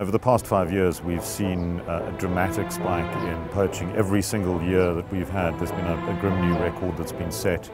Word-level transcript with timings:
Over 0.00 0.10
the 0.10 0.18
past 0.18 0.44
five 0.46 0.70
years, 0.70 1.00
we've 1.00 1.24
seen 1.24 1.80
uh, 1.80 2.12
a 2.14 2.18
dramatic 2.18 2.70
spike 2.70 3.10
in 3.24 3.48
poaching. 3.48 3.90
Every 3.92 4.20
single 4.20 4.60
year 4.62 4.92
that 4.92 5.10
we've 5.10 5.30
had, 5.30 5.58
there's 5.58 5.70
been 5.70 5.86
a, 5.86 5.94
a 6.10 6.20
grim 6.20 6.40
new 6.40 6.58
record 6.58 6.96
that's 6.98 7.12
been 7.12 7.30
set. 7.30 7.70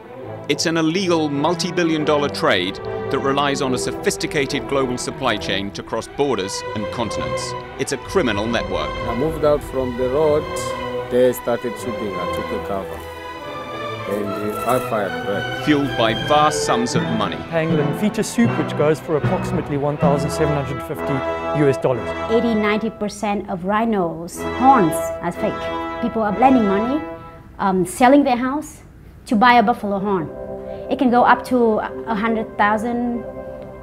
It's 0.51 0.65
an 0.65 0.75
illegal 0.75 1.29
multi 1.29 1.71
billion 1.71 2.03
dollar 2.03 2.27
trade 2.27 2.75
that 2.75 3.19
relies 3.19 3.61
on 3.61 3.73
a 3.73 3.77
sophisticated 3.77 4.67
global 4.67 4.97
supply 4.97 5.37
chain 5.37 5.71
to 5.71 5.81
cross 5.81 6.09
borders 6.09 6.61
and 6.75 6.85
continents. 6.87 7.53
It's 7.79 7.93
a 7.93 7.97
criminal 7.97 8.45
network. 8.45 8.89
I 9.07 9.15
moved 9.15 9.45
out 9.45 9.63
from 9.63 9.97
the 9.97 10.09
road, 10.09 10.43
they 11.09 11.31
started 11.31 11.71
shooting, 11.79 12.13
I 12.13 12.35
took 12.35 12.45
a 12.51 12.67
cover. 12.67 12.99
And 14.13 14.53
I 14.69 14.89
fired 14.89 15.25
back. 15.25 15.63
Fueled 15.63 15.97
by 15.97 16.15
vast 16.27 16.65
sums 16.65 16.95
of 16.95 17.03
money. 17.03 17.37
Pangolin 17.49 17.97
feature 18.01 18.21
soup, 18.21 18.49
which 18.59 18.77
goes 18.77 18.99
for 18.99 19.15
approximately 19.15 19.77
1,750 19.77 21.63
US 21.63 21.77
dollars. 21.77 22.09
80 22.29 22.55
90% 22.55 23.49
of 23.49 23.63
rhinos' 23.63 24.41
horns 24.59 24.95
are 25.21 25.31
fake. 25.31 26.01
People 26.01 26.21
are 26.21 26.37
lending 26.37 26.67
money, 26.67 27.01
um, 27.57 27.85
selling 27.85 28.25
their 28.25 28.35
house 28.35 28.81
to 29.27 29.35
buy 29.37 29.53
a 29.53 29.63
buffalo 29.63 29.97
horn. 29.97 30.40
It 30.91 30.99
can 30.99 31.09
go 31.09 31.23
up 31.23 31.45
to 31.45 31.77
100,000 31.77 33.23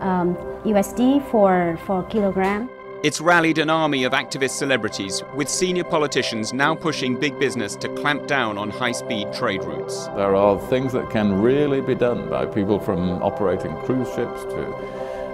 um, 0.00 0.36
USD 0.66 1.26
for, 1.30 1.78
for 1.86 2.00
a 2.00 2.04
kilogram. 2.10 2.68
It's 3.02 3.18
rallied 3.18 3.56
an 3.56 3.70
army 3.70 4.04
of 4.04 4.12
activist 4.12 4.50
celebrities, 4.50 5.22
with 5.34 5.48
senior 5.48 5.84
politicians 5.84 6.52
now 6.52 6.74
pushing 6.74 7.18
big 7.18 7.38
business 7.38 7.76
to 7.76 7.88
clamp 7.94 8.26
down 8.26 8.58
on 8.58 8.68
high 8.68 8.92
speed 8.92 9.32
trade 9.32 9.64
routes. 9.64 10.08
There 10.08 10.36
are 10.36 10.60
things 10.68 10.92
that 10.92 11.08
can 11.08 11.40
really 11.40 11.80
be 11.80 11.94
done 11.94 12.28
by 12.28 12.44
people 12.44 12.78
from 12.78 13.22
operating 13.22 13.74
cruise 13.78 14.08
ships 14.08 14.42
to 14.42 14.76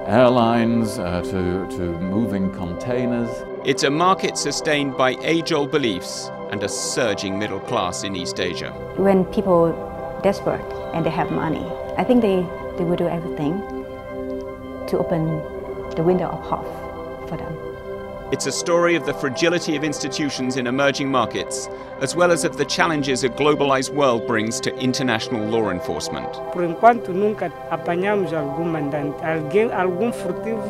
airlines 0.06 1.00
uh, 1.00 1.22
to, 1.22 1.76
to 1.76 1.98
moving 1.98 2.52
containers. 2.52 3.30
It's 3.64 3.82
a 3.82 3.90
market 3.90 4.38
sustained 4.38 4.96
by 4.96 5.16
age 5.22 5.52
old 5.52 5.72
beliefs 5.72 6.30
and 6.52 6.62
a 6.62 6.68
surging 6.68 7.36
middle 7.36 7.58
class 7.58 8.04
in 8.04 8.14
East 8.14 8.38
Asia. 8.38 8.70
When 8.96 9.24
people 9.24 9.90
desperate 10.24 10.64
and 10.94 11.04
they 11.04 11.10
have 11.10 11.30
money, 11.30 11.64
I 11.98 12.02
think 12.02 12.22
they, 12.22 12.36
they 12.78 12.84
will 12.84 12.96
do 12.96 13.06
everything 13.06 13.60
to 14.88 14.98
open 14.98 15.26
the 15.94 16.02
window 16.02 16.26
of 16.26 16.40
hope 16.40 17.28
for 17.28 17.36
them. 17.36 17.54
It's 18.32 18.46
a 18.46 18.52
story 18.52 18.96
of 18.96 19.04
the 19.04 19.12
fragility 19.12 19.76
of 19.76 19.84
institutions 19.84 20.56
in 20.56 20.66
emerging 20.66 21.10
markets, 21.10 21.68
as 22.00 22.16
well 22.16 22.32
as 22.32 22.42
of 22.42 22.56
the 22.56 22.64
challenges 22.64 23.22
a 23.22 23.28
globalized 23.28 23.90
world 23.90 24.26
brings 24.26 24.60
to 24.60 24.74
international 24.78 25.46
law 25.46 25.70
enforcement. 25.70 26.32
Por 26.52 26.64
enquanto 26.64 27.12
nunca 27.12 27.52
apanhamos 27.70 28.32
algum 28.32 28.64
mandante, 28.64 29.22
alguém, 29.22 29.70
algum 29.72 30.10
furtivo 30.10 30.62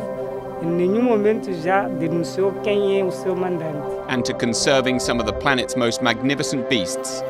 em 0.62 0.66
nenhum 0.66 1.02
momento 1.02 1.52
já 1.62 1.86
denunciou 1.88 2.52
quem 2.62 3.00
é 3.00 3.04
o 3.04 3.10
seu 3.10 3.36
mandante. 3.36 3.78
And 4.08 4.22
to 4.22 4.34
conserving 4.34 4.98
some 4.98 5.20
of 5.20 5.26
the 5.26 5.38
planet's 5.38 5.76
most 5.76 6.02
magnificent 6.02 6.68
beasts, 6.68 7.22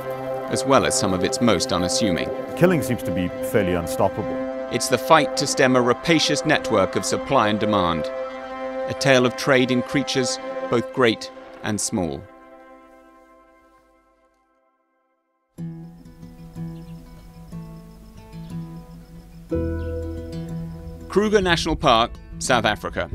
as 0.50 0.64
well 0.64 0.86
as 0.86 0.98
some 0.98 1.12
of 1.12 1.24
its 1.24 1.40
most 1.40 1.72
unassuming. 1.72 2.28
Killing 2.56 2.82
seems 2.82 3.02
to 3.02 3.10
be 3.10 3.28
fairly 3.50 3.74
unstoppable. 3.74 4.36
It's 4.72 4.88
the 4.88 4.98
fight 4.98 5.36
to 5.36 5.46
stem 5.46 5.76
a 5.76 5.82
rapacious 5.82 6.44
network 6.44 6.96
of 6.96 7.04
supply 7.04 7.48
and 7.48 7.60
demand, 7.60 8.06
a 8.88 8.96
tale 8.98 9.26
of 9.26 9.36
trade 9.36 9.70
in 9.70 9.82
creatures 9.82 10.38
both 10.70 10.92
great 10.92 11.30
and 11.62 11.80
small. 11.80 12.22
Kruger 21.08 21.40
National 21.40 21.76
Park, 21.76 22.10
South 22.40 22.64
Africa, 22.64 23.08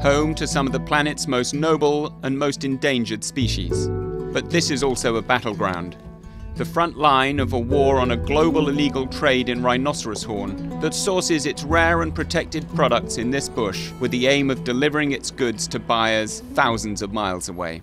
home 0.00 0.34
to 0.36 0.46
some 0.46 0.66
of 0.66 0.72
the 0.72 0.78
planet's 0.78 1.26
most 1.26 1.52
noble 1.52 2.16
and 2.22 2.38
most 2.38 2.62
endangered 2.62 3.24
species. 3.24 3.88
But 4.32 4.50
this 4.50 4.70
is 4.70 4.84
also 4.84 5.16
a 5.16 5.22
battleground, 5.22 5.96
the 6.56 6.64
front 6.64 6.96
line 6.96 7.40
of 7.40 7.52
a 7.52 7.58
war 7.58 7.98
on 7.98 8.12
a 8.12 8.16
global 8.16 8.68
illegal 8.68 9.08
trade 9.08 9.48
in 9.48 9.60
rhinoceros 9.60 10.22
horn 10.22 10.78
that 10.80 10.94
sources 10.94 11.46
its 11.46 11.64
rare 11.64 12.02
and 12.02 12.14
protected 12.14 12.64
products 12.76 13.18
in 13.18 13.30
this 13.30 13.48
bush 13.48 13.90
with 13.98 14.12
the 14.12 14.28
aim 14.28 14.50
of 14.50 14.62
delivering 14.62 15.10
its 15.10 15.32
goods 15.32 15.66
to 15.66 15.80
buyers 15.80 16.42
thousands 16.54 17.02
of 17.02 17.12
miles 17.12 17.48
away. 17.48 17.82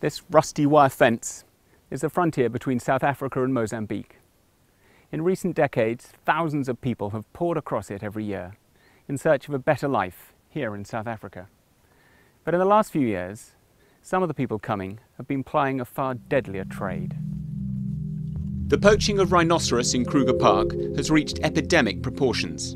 This 0.00 0.22
rusty 0.30 0.64
wire 0.64 0.88
fence 0.88 1.44
is 1.90 2.00
the 2.00 2.08
frontier 2.08 2.48
between 2.48 2.80
South 2.80 3.04
Africa 3.04 3.42
and 3.44 3.52
Mozambique. 3.52 4.16
In 5.12 5.22
recent 5.22 5.56
decades, 5.56 6.12
thousands 6.24 6.68
of 6.68 6.80
people 6.80 7.10
have 7.10 7.30
poured 7.34 7.58
across 7.58 7.90
it 7.90 8.02
every 8.02 8.24
year 8.24 8.56
in 9.08 9.18
search 9.18 9.46
of 9.48 9.54
a 9.54 9.58
better 9.58 9.88
life 9.88 10.32
here 10.48 10.74
in 10.74 10.84
South 10.84 11.06
Africa. 11.06 11.48
But 12.44 12.54
in 12.54 12.60
the 12.60 12.66
last 12.66 12.92
few 12.92 13.06
years, 13.06 13.52
some 14.08 14.22
of 14.22 14.28
the 14.28 14.32
people 14.32 14.58
coming 14.58 14.98
have 15.18 15.28
been 15.28 15.44
plying 15.44 15.82
a 15.82 15.84
far 15.84 16.14
deadlier 16.14 16.64
trade. 16.64 17.14
The 18.68 18.78
poaching 18.78 19.18
of 19.18 19.32
rhinoceros 19.32 19.92
in 19.92 20.06
Kruger 20.06 20.32
Park 20.32 20.72
has 20.96 21.10
reached 21.10 21.40
epidemic 21.42 22.02
proportions. 22.02 22.72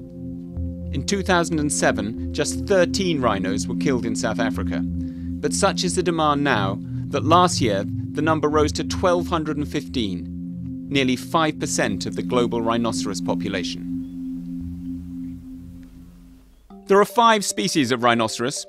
In 0.94 1.06
2007, 1.06 2.34
just 2.34 2.66
13 2.66 3.22
rhinos 3.22 3.66
were 3.66 3.76
killed 3.76 4.04
in 4.04 4.14
South 4.14 4.40
Africa, 4.40 4.82
but 4.84 5.54
such 5.54 5.84
is 5.84 5.96
the 5.96 6.02
demand 6.02 6.44
now 6.44 6.78
that 7.08 7.24
last 7.24 7.62
year 7.62 7.86
the 7.86 8.20
number 8.20 8.50
rose 8.50 8.72
to 8.72 8.82
1,215, 8.82 10.86
nearly 10.90 11.16
5% 11.16 12.04
of 12.04 12.14
the 12.14 12.22
global 12.22 12.60
rhinoceros 12.60 13.22
population. 13.22 13.88
There 16.88 17.00
are 17.00 17.06
five 17.06 17.42
species 17.42 17.90
of 17.90 18.02
rhinoceros. 18.02 18.66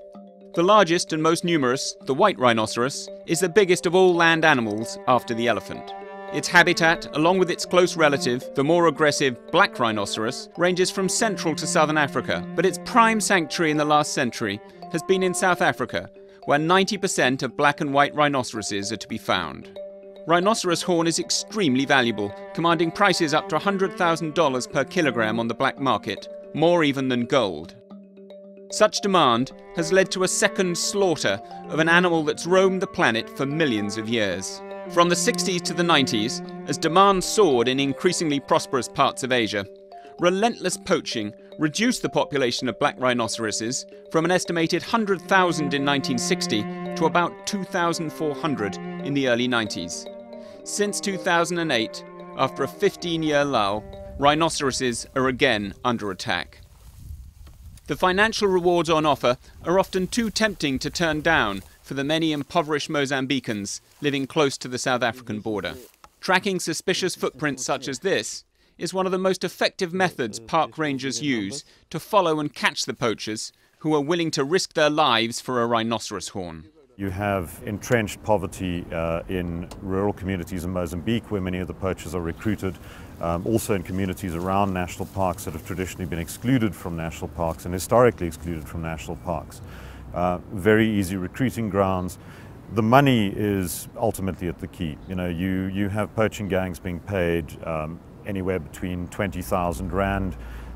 The 0.55 0.61
largest 0.61 1.13
and 1.13 1.23
most 1.23 1.43
numerous, 1.43 1.95
the 2.01 2.13
white 2.13 2.37
rhinoceros, 2.37 3.09
is 3.25 3.39
the 3.39 3.49
biggest 3.49 3.87
of 3.87 3.95
all 3.95 4.13
land 4.13 4.45
animals 4.45 4.99
after 5.07 5.33
the 5.33 5.47
elephant. 5.47 5.91
Its 6.31 6.47
habitat, 6.47 7.07
along 7.17 7.39
with 7.39 7.49
its 7.49 7.65
close 7.65 7.97
relative, 7.97 8.47
the 8.53 8.63
more 8.63 8.85
aggressive 8.85 9.35
black 9.51 9.79
rhinoceros, 9.79 10.49
ranges 10.55 10.91
from 10.91 11.09
central 11.09 11.55
to 11.55 11.65
southern 11.65 11.97
Africa, 11.97 12.47
but 12.55 12.67
its 12.67 12.77
prime 12.85 13.19
sanctuary 13.19 13.71
in 13.71 13.77
the 13.77 13.83
last 13.83 14.13
century 14.13 14.61
has 14.91 15.01
been 15.01 15.23
in 15.23 15.33
South 15.33 15.63
Africa, 15.63 16.07
where 16.45 16.59
90% 16.59 17.41
of 17.41 17.57
black 17.57 17.81
and 17.81 17.91
white 17.91 18.13
rhinoceroses 18.13 18.91
are 18.91 18.97
to 18.97 19.07
be 19.07 19.17
found. 19.17 19.79
Rhinoceros 20.27 20.83
horn 20.83 21.07
is 21.07 21.17
extremely 21.17 21.85
valuable, 21.85 22.31
commanding 22.53 22.91
prices 22.91 23.33
up 23.33 23.49
to 23.49 23.57
$100,000 23.57 24.71
per 24.71 24.83
kilogram 24.83 25.39
on 25.39 25.47
the 25.47 25.55
black 25.55 25.79
market, 25.79 26.27
more 26.53 26.83
even 26.83 27.07
than 27.07 27.25
gold. 27.25 27.73
Such 28.73 29.01
demand 29.01 29.51
has 29.75 29.93
led 29.93 30.09
to 30.09 30.23
a 30.23 30.27
second 30.27 30.75
slaughter 30.75 31.39
of 31.69 31.77
an 31.77 31.87
animal 31.87 32.23
that's 32.23 32.47
roamed 32.47 32.81
the 32.81 32.87
planet 32.87 33.29
for 33.37 33.45
millions 33.45 33.99
of 33.99 34.09
years. 34.09 34.63
From 34.89 35.09
the 35.09 35.15
60s 35.15 35.61
to 35.61 35.75
the 35.75 35.83
90s, 35.83 36.41
as 36.67 36.79
demand 36.79 37.23
soared 37.23 37.67
in 37.67 37.79
increasingly 37.79 38.39
prosperous 38.39 38.89
parts 38.89 39.21
of 39.21 39.31
Asia, 39.31 39.63
relentless 40.19 40.75
poaching 40.75 41.31
reduced 41.59 42.01
the 42.01 42.09
population 42.09 42.67
of 42.67 42.79
black 42.79 42.99
rhinoceroses 42.99 43.85
from 44.11 44.25
an 44.25 44.31
estimated 44.31 44.81
100,000 44.81 45.21
in 45.75 45.85
1960 45.85 46.63
to 46.95 47.05
about 47.05 47.45
2,400 47.45 48.75
in 49.05 49.13
the 49.13 49.27
early 49.27 49.47
90s. 49.47 50.07
Since 50.63 50.99
2008, 50.99 52.03
after 52.39 52.63
a 52.63 52.67
15 52.67 53.21
year 53.21 53.45
lull, 53.45 53.83
rhinoceroses 54.17 55.05
are 55.15 55.27
again 55.27 55.75
under 55.85 56.09
attack. 56.09 56.62
The 57.87 57.97
financial 57.97 58.47
rewards 58.47 58.89
on 58.89 59.05
offer 59.05 59.37
are 59.65 59.77
often 59.77 60.07
too 60.07 60.29
tempting 60.29 60.79
to 60.79 60.89
turn 60.89 61.19
down 61.19 61.63
for 61.81 61.95
the 61.95 62.03
many 62.05 62.31
impoverished 62.31 62.89
Mozambicans 62.89 63.81
living 63.99 64.25
close 64.25 64.57
to 64.59 64.69
the 64.69 64.77
South 64.77 65.03
African 65.03 65.41
border. 65.41 65.75
Tracking 66.21 66.61
suspicious 66.61 67.13
footprints 67.13 67.65
such 67.65 67.89
as 67.89 67.99
this 67.99 68.45
is 68.77 68.93
one 68.93 69.05
of 69.05 69.11
the 69.11 69.17
most 69.17 69.43
effective 69.43 69.93
methods 69.93 70.39
park 70.39 70.77
rangers 70.77 71.21
use 71.21 71.65
to 71.89 71.99
follow 71.99 72.39
and 72.39 72.55
catch 72.55 72.85
the 72.85 72.93
poachers 72.93 73.51
who 73.79 73.93
are 73.93 74.01
willing 74.01 74.31
to 74.31 74.45
risk 74.45 74.75
their 74.75 74.89
lives 74.89 75.41
for 75.41 75.61
a 75.61 75.67
rhinoceros 75.67 76.29
horn. 76.29 76.63
You 76.95 77.09
have 77.09 77.61
entrenched 77.65 78.23
poverty 78.23 78.85
uh, 78.93 79.23
in 79.27 79.67
rural 79.81 80.13
communities 80.13 80.63
in 80.63 80.71
Mozambique 80.71 81.31
where 81.31 81.41
many 81.41 81.57
of 81.57 81.67
the 81.67 81.73
poachers 81.73 82.15
are 82.15 82.21
recruited, 82.21 82.77
um, 83.21 83.45
also 83.45 83.73
in 83.73 83.83
communities 83.83 84.35
around 84.35 84.73
national 84.73 85.05
parks 85.07 85.45
that 85.45 85.53
have 85.53 85.65
traditionally 85.65 86.05
been 86.05 86.19
excluded 86.19 86.75
from 86.75 86.95
national 86.95 87.29
parks 87.29 87.65
and 87.65 87.73
historically 87.73 88.27
excluded 88.27 88.67
from 88.67 88.81
national 88.81 89.17
parks. 89.17 89.61
Uh, 90.13 90.39
very 90.51 90.89
easy 90.89 91.15
recruiting 91.15 91.69
grounds. 91.69 92.17
The 92.73 92.83
money 92.83 93.33
is 93.35 93.87
ultimately 93.97 94.47
at 94.47 94.59
the 94.59 94.67
key. 94.67 94.97
You 95.07 95.15
know, 95.15 95.27
you, 95.27 95.65
you 95.65 95.89
have 95.89 96.15
poaching 96.15 96.47
gangs 96.47 96.79
being 96.79 96.99
paid 96.99 97.45
um, 97.65 97.99
anywhere 98.25 98.59
between 98.59 99.07
20,000 99.07 99.91
Rand 99.91 100.35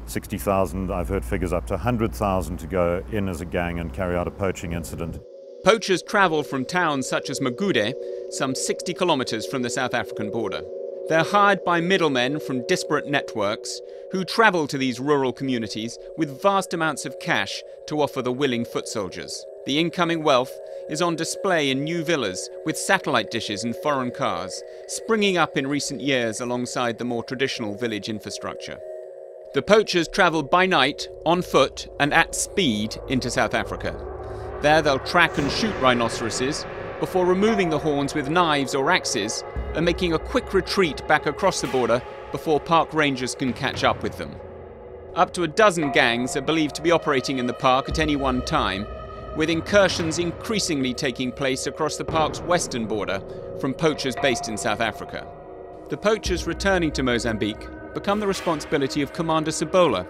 60,000, 0.10 0.92
I've 0.92 1.10
heard 1.10 1.24
figures 1.24 1.54
up 1.54 1.68
to 1.68 1.74
100,000 1.74 2.58
to 2.58 2.68
go 2.68 3.04
in 3.12 3.28
as 3.28 3.42
a 3.42 3.46
gang 3.46 3.80
and 3.80 3.94
carry 3.94 4.16
out 4.16 4.28
a 4.28 4.32
poaching 4.32 4.74
incident. 4.74 5.20
Poachers 5.64 6.02
travel 6.02 6.44
from 6.44 6.66
towns 6.66 7.08
such 7.08 7.30
as 7.30 7.40
Magude, 7.40 7.94
some 8.32 8.56
60 8.56 8.94
kilometres 8.94 9.46
from 9.46 9.64
the 9.64 9.70
South 9.70 9.94
African 9.94 10.32
border. 10.32 10.62
They're 11.10 11.24
hired 11.24 11.64
by 11.64 11.80
middlemen 11.80 12.38
from 12.42 12.68
disparate 12.68 13.08
networks 13.08 13.80
who 14.12 14.26
travel 14.26 14.68
to 14.68 14.78
these 14.78 15.00
rural 15.00 15.32
communities 15.32 15.98
with 16.18 16.42
vast 16.42 16.74
amounts 16.74 17.06
of 17.06 17.18
cash 17.20 17.64
to 17.88 18.02
offer 18.02 18.22
the 18.22 18.34
willing 18.34 18.66
foot 18.66 18.90
soldiers. 18.90 19.46
The 19.66 19.80
incoming 19.80 20.22
wealth 20.22 20.52
is 20.90 21.02
on 21.02 21.16
display 21.16 21.70
in 21.70 21.86
new 21.86 22.04
villas 22.04 22.50
with 22.66 22.78
satellite 22.78 23.32
dishes 23.32 23.64
and 23.64 23.74
foreign 23.78 24.12
cars, 24.12 24.62
springing 24.88 25.38
up 25.38 25.56
in 25.56 25.68
recent 25.68 26.02
years 26.02 26.42
alongside 26.42 26.98
the 26.98 27.06
more 27.06 27.24
traditional 27.24 27.76
village 27.76 28.10
infrastructure. 28.10 28.78
The 29.54 29.62
poachers 29.62 30.10
travel 30.10 30.44
by 30.44 30.66
night, 30.66 31.08
on 31.26 31.42
foot, 31.42 31.88
and 32.02 32.14
at 32.14 32.36
speed 32.36 32.98
into 33.08 33.32
South 33.32 33.54
Africa. 33.54 33.98
There 34.62 34.82
they'll 34.82 35.00
track 35.00 35.38
and 35.38 35.50
shoot 35.52 35.76
rhinoceroses 35.80 36.66
before 37.00 37.26
removing 37.26 37.70
the 37.70 37.80
horns 37.80 38.14
with 38.14 38.30
knives 38.30 38.76
or 38.76 38.92
axes 38.92 39.44
and 39.74 39.86
making 39.86 40.14
a 40.14 40.20
quick 40.20 40.54
retreat 40.54 41.08
back 41.08 41.26
across 41.26 41.62
the 41.62 41.68
border 41.68 42.02
before 42.32 42.60
park 42.60 42.94
rangers 42.94 43.36
can 43.36 43.54
catch 43.54 43.84
up 43.84 44.04
with 44.04 44.18
them. 44.18 44.36
Up 45.16 45.34
to 45.34 45.44
a 45.44 45.48
dozen 45.48 45.92
gangs 45.92 46.36
are 46.36 46.42
believed 46.42 46.76
to 46.76 46.82
be 46.82 46.92
operating 46.92 47.40
in 47.40 47.48
the 47.48 47.54
park 47.54 47.90
at 47.90 48.00
any 48.00 48.16
one 48.16 48.44
time, 48.46 48.86
with 49.36 49.50
incursions 49.50 50.20
increasingly 50.20 50.94
taking 50.94 51.32
place 51.32 51.68
across 51.68 51.98
the 51.98 52.06
park's 52.06 52.40
western 52.42 52.86
border 52.86 53.22
from 53.60 53.74
poachers 53.74 54.16
based 54.22 54.48
in 54.48 54.58
South 54.58 54.82
Africa. 54.82 55.28
The 55.90 55.98
poachers 55.98 56.46
returning 56.46 56.92
to 56.92 57.04
Mozambique 57.04 57.68
become 57.94 58.20
the 58.20 58.28
responsibility 58.28 59.02
of 59.02 59.14
Commander 59.14 59.52
Sabola, 59.52 60.08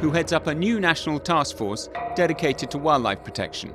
who 0.00 0.10
heads 0.10 0.32
up 0.32 0.46
a 0.46 0.54
new 0.54 0.80
national 0.80 1.20
task 1.20 1.56
force 1.56 1.88
dedicated 2.14 2.70
to 2.70 2.78
wildlife 2.78 3.22
protection. 3.24 3.74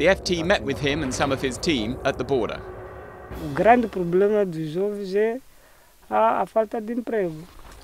The 0.00 0.06
FT 0.06 0.42
met 0.46 0.64
with 0.64 0.78
him 0.80 1.02
and 1.02 1.12
some 1.14 1.30
of 1.30 1.42
his 1.42 1.58
team 1.58 1.98
at 2.06 2.16
the 2.16 2.24
border. 2.24 2.58
Grande 3.52 3.86
problema 3.86 4.46
dos 4.46 4.70
jovens 4.70 5.14
é 5.14 5.38
a, 6.08 6.40
a 6.40 6.46
falta 6.46 6.80
de 6.80 6.94
emprego. 6.94 7.36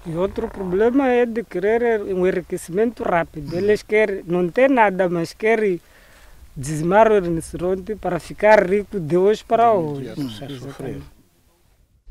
E 0.06 0.16
outro 0.16 0.48
problema 0.48 1.08
é 1.08 1.26
de 1.26 1.44
querer 1.44 2.00
um 2.00 2.26
enriquecimento 2.26 3.02
rápido. 3.02 3.54
Eles 3.54 3.82
querem, 3.82 4.24
não 4.26 4.48
tem 4.48 4.66
nada, 4.66 5.10
mas 5.10 5.34
querem 5.34 5.78
dizimar 6.56 7.12
o 7.12 7.20
rinoceronte 7.20 7.94
para 7.96 8.18
ficar 8.18 8.66
rico 8.66 8.98
de 8.98 9.18
hoje 9.18 9.44
para 9.44 9.74
hoje. 9.74 10.14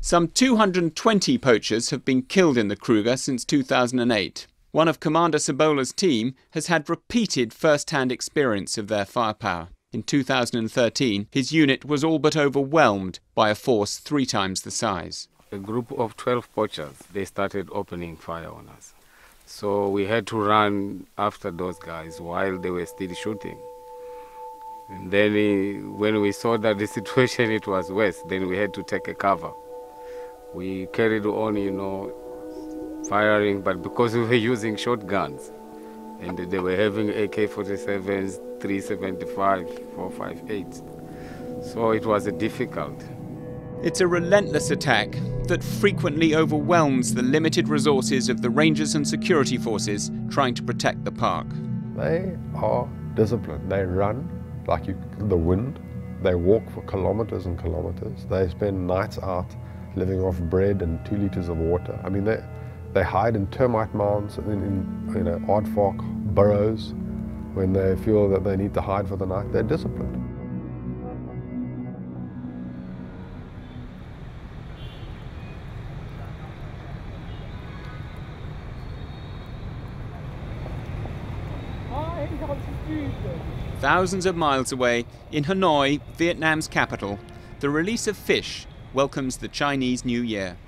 Some 0.00 0.28
220 0.28 1.36
poachers 1.36 1.90
have 1.90 2.04
been 2.04 2.22
killed 2.22 2.56
in 2.56 2.68
the 2.68 2.76
Kruger 2.76 3.16
since 3.16 3.44
2008. 3.44 4.46
One 4.70 4.88
of 4.88 5.00
Commander 5.00 5.40
Sabola's 5.40 5.92
team 5.92 6.34
has 6.52 6.68
had 6.68 6.88
repeated 6.88 7.52
first 7.52 7.90
hand 7.90 8.12
experience 8.12 8.78
of 8.78 8.86
their 8.86 9.04
firepower. 9.04 9.70
In 9.92 10.02
2013, 10.02 11.28
his 11.30 11.52
unit 11.52 11.84
was 11.84 12.02
all 12.02 12.18
but 12.18 12.36
overwhelmed 12.36 13.20
by 13.36 13.50
a 13.50 13.54
force 13.54 13.98
three 13.98 14.26
times 14.26 14.62
the 14.62 14.70
size. 14.72 15.28
A 15.52 15.58
group 15.58 15.92
of 15.92 16.16
12 16.16 16.52
poachers, 16.54 16.96
they 17.12 17.24
started 17.24 17.68
opening 17.70 18.16
fire 18.16 18.50
on 18.50 18.68
us. 18.68 18.94
So 19.46 19.88
we 19.88 20.06
had 20.06 20.26
to 20.26 20.42
run 20.42 21.06
after 21.16 21.52
those 21.52 21.78
guys 21.78 22.20
while 22.20 22.58
they 22.58 22.70
were 22.70 22.84
still 22.84 23.14
shooting. 23.14 23.58
And 24.90 25.12
then 25.12 25.36
eh, 25.36 25.78
when 25.86 26.20
we 26.20 26.32
saw 26.32 26.58
that 26.58 26.78
the 26.78 26.86
situation 26.98 27.52
it 27.52 27.68
was 27.68 27.90
worse, 27.90 28.20
then 28.28 28.48
we 28.48 28.56
had 28.56 28.74
to 28.74 28.82
take 28.82 29.06
a 29.06 29.14
cover. 29.14 29.52
We 30.52 30.86
carried 30.86 31.26
on, 31.26 31.56
you 31.56 31.70
know, 31.70 32.12
firing, 33.08 33.62
but 33.62 33.82
because 33.82 34.14
we 34.14 34.24
were 34.24 34.34
using 34.52 34.74
shotguns, 34.76 35.52
and 36.20 36.36
they 36.36 36.58
were 36.58 36.76
having 36.76 37.10
AK-47s, 37.10 38.40
375, 38.60 39.68
458. 39.94 40.82
So 41.64 41.90
it 41.90 42.06
was 42.06 42.26
a 42.26 42.32
difficult. 42.32 43.04
It's 43.82 44.00
a 44.00 44.06
relentless 44.06 44.70
attack 44.70 45.16
that 45.48 45.62
frequently 45.62 46.34
overwhelms 46.34 47.14
the 47.14 47.22
limited 47.22 47.68
resources 47.68 48.28
of 48.28 48.42
the 48.42 48.50
rangers 48.50 48.94
and 48.94 49.06
security 49.06 49.58
forces 49.58 50.10
trying 50.30 50.54
to 50.54 50.62
protect 50.62 51.04
the 51.04 51.12
park. 51.12 51.46
They 51.94 52.36
are 52.54 52.88
disciplined. 53.14 53.70
They 53.70 53.84
run 53.84 54.28
like 54.66 54.86
you, 54.86 55.00
the 55.18 55.36
wind. 55.36 55.78
They 56.22 56.34
walk 56.34 56.68
for 56.70 56.82
kilometers 56.82 57.46
and 57.46 57.58
kilometers. 57.58 58.24
They 58.28 58.48
spend 58.48 58.86
nights 58.86 59.18
out 59.18 59.54
living 59.94 60.20
off 60.20 60.38
bread 60.38 60.82
and 60.82 61.04
two 61.06 61.16
liters 61.16 61.48
of 61.48 61.58
water. 61.58 61.98
I 62.04 62.08
mean, 62.08 62.24
they, 62.24 62.42
they 62.92 63.02
hide 63.02 63.36
in 63.36 63.46
termite 63.48 63.94
mounds, 63.94 64.38
in, 64.38 64.50
in 64.50 65.14
you 65.14 65.24
know, 65.24 65.38
aardvark 65.40 65.98
burrows. 66.34 66.94
When 67.56 67.72
they 67.72 67.96
feel 67.96 68.28
that 68.28 68.44
they 68.44 68.54
need 68.54 68.74
to 68.74 68.82
hide 68.82 69.08
for 69.08 69.16
the 69.16 69.24
night, 69.24 69.50
they're 69.50 69.62
disciplined. 69.62 70.22
Thousands 83.80 84.26
of 84.26 84.36
miles 84.36 84.70
away, 84.70 85.06
in 85.32 85.44
Hanoi, 85.44 86.02
Vietnam's 86.18 86.68
capital, 86.68 87.18
the 87.60 87.70
release 87.70 88.06
of 88.06 88.18
fish 88.18 88.66
welcomes 88.92 89.38
the 89.38 89.48
Chinese 89.48 90.04
New 90.04 90.20
Year. 90.20 90.58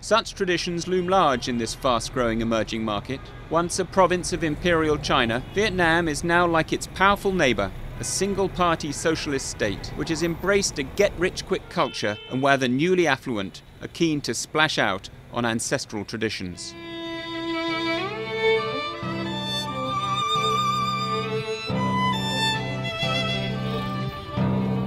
Such 0.00 0.34
traditions 0.34 0.86
loom 0.86 1.08
large 1.08 1.48
in 1.48 1.58
this 1.58 1.74
fast 1.74 2.14
growing 2.14 2.40
emerging 2.40 2.84
market. 2.84 3.20
Once 3.50 3.80
a 3.80 3.84
province 3.84 4.32
of 4.32 4.44
Imperial 4.44 4.96
China, 4.96 5.42
Vietnam 5.54 6.06
is 6.06 6.22
now 6.22 6.46
like 6.46 6.72
its 6.72 6.86
powerful 6.86 7.32
neighbour, 7.32 7.72
a 7.98 8.04
single 8.04 8.48
party 8.48 8.92
socialist 8.92 9.50
state 9.50 9.88
which 9.96 10.08
has 10.10 10.22
embraced 10.22 10.78
a 10.78 10.84
get 10.84 11.12
rich 11.18 11.44
quick 11.44 11.68
culture 11.68 12.16
and 12.30 12.40
where 12.40 12.56
the 12.56 12.68
newly 12.68 13.08
affluent 13.08 13.60
are 13.82 13.88
keen 13.88 14.20
to 14.20 14.34
splash 14.34 14.78
out 14.78 15.10
on 15.32 15.44
ancestral 15.44 16.04
traditions. 16.04 16.74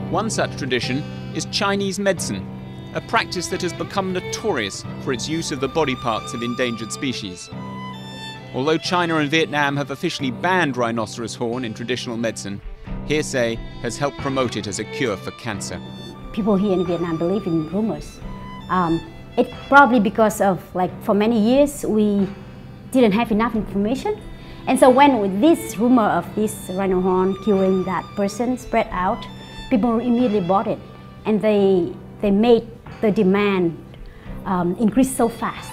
One 0.10 0.30
such 0.30 0.56
tradition 0.58 1.00
is 1.36 1.46
Chinese 1.52 2.00
medicine, 2.00 2.61
a 2.94 3.02
practice 3.02 3.48
that 3.48 3.62
has 3.62 3.74
become 3.74 4.14
notorious 4.14 4.84
for 5.02 5.14
its 5.14 5.28
use 5.30 5.52
of 5.52 5.60
the 5.60 5.68
body 5.68 5.96
parts 5.96 6.34
of 6.34 6.44
endangered 6.44 6.92
species. 6.92 7.50
Although 8.54 8.78
China 8.78 9.18
and 9.18 9.30
Vietnam 9.30 9.78
have 9.78 9.92
officially 9.92 10.32
banned 10.32 10.76
rhinoceros 10.76 11.36
horn 11.36 11.64
in 11.64 11.74
traditional 11.74 12.18
medicine, 12.18 12.62
hearsay 13.06 13.56
has 13.82 13.98
helped 13.98 14.18
promote 14.18 14.58
it 14.58 14.68
as 14.68 14.80
a 14.80 14.84
cure 14.84 15.16
for 15.16 15.32
cancer. 15.32 15.82
People 16.34 16.56
here 16.56 16.74
in 16.74 16.86
Vietnam 16.86 17.18
believe 17.18 17.48
in 17.48 17.70
rumors. 17.70 18.20
Um, 18.70 19.00
probably 19.68 20.00
because 20.00 20.42
of 20.42 20.60
like 20.76 20.92
for 21.04 21.14
many 21.14 21.40
years 21.40 21.86
we 21.86 22.28
didn't 22.92 23.14
have 23.14 23.32
enough 23.32 23.56
information 23.56 24.22
and 24.68 24.78
so 24.78 24.90
when 24.90 25.40
this 25.40 25.78
rumor 25.78 26.04
of 26.04 26.36
this 26.36 26.70
rhino 26.74 27.00
horn 27.00 27.36
curing 27.44 27.84
that 27.86 28.04
person 28.16 28.58
spread 28.58 28.88
out 28.92 29.26
people 29.70 30.00
immediately 30.00 30.42
bought 30.42 30.68
it 30.68 30.78
and 31.26 31.42
they, 31.42 31.94
they 32.22 32.32
made 32.32 32.68
the 33.02 33.12
demand 33.12 33.78
um, 34.46 34.76
increase 34.78 35.16
so 35.16 35.28
fast 35.28 35.72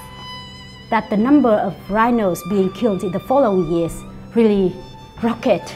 that 0.90 1.08
the 1.11 1.16
number 1.16 1.50
of 1.50 1.75
rhinos 1.90 2.42
being 2.49 2.73
killed 2.73 3.02
in 3.02 3.12
the 3.12 3.20
following 3.20 3.70
years 3.70 4.02
really 4.35 4.75
rocket 5.23 5.75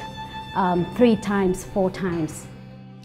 um, 0.54 0.84
three 0.96 1.16
times, 1.16 1.64
four 1.64 1.90
times. 1.90 2.46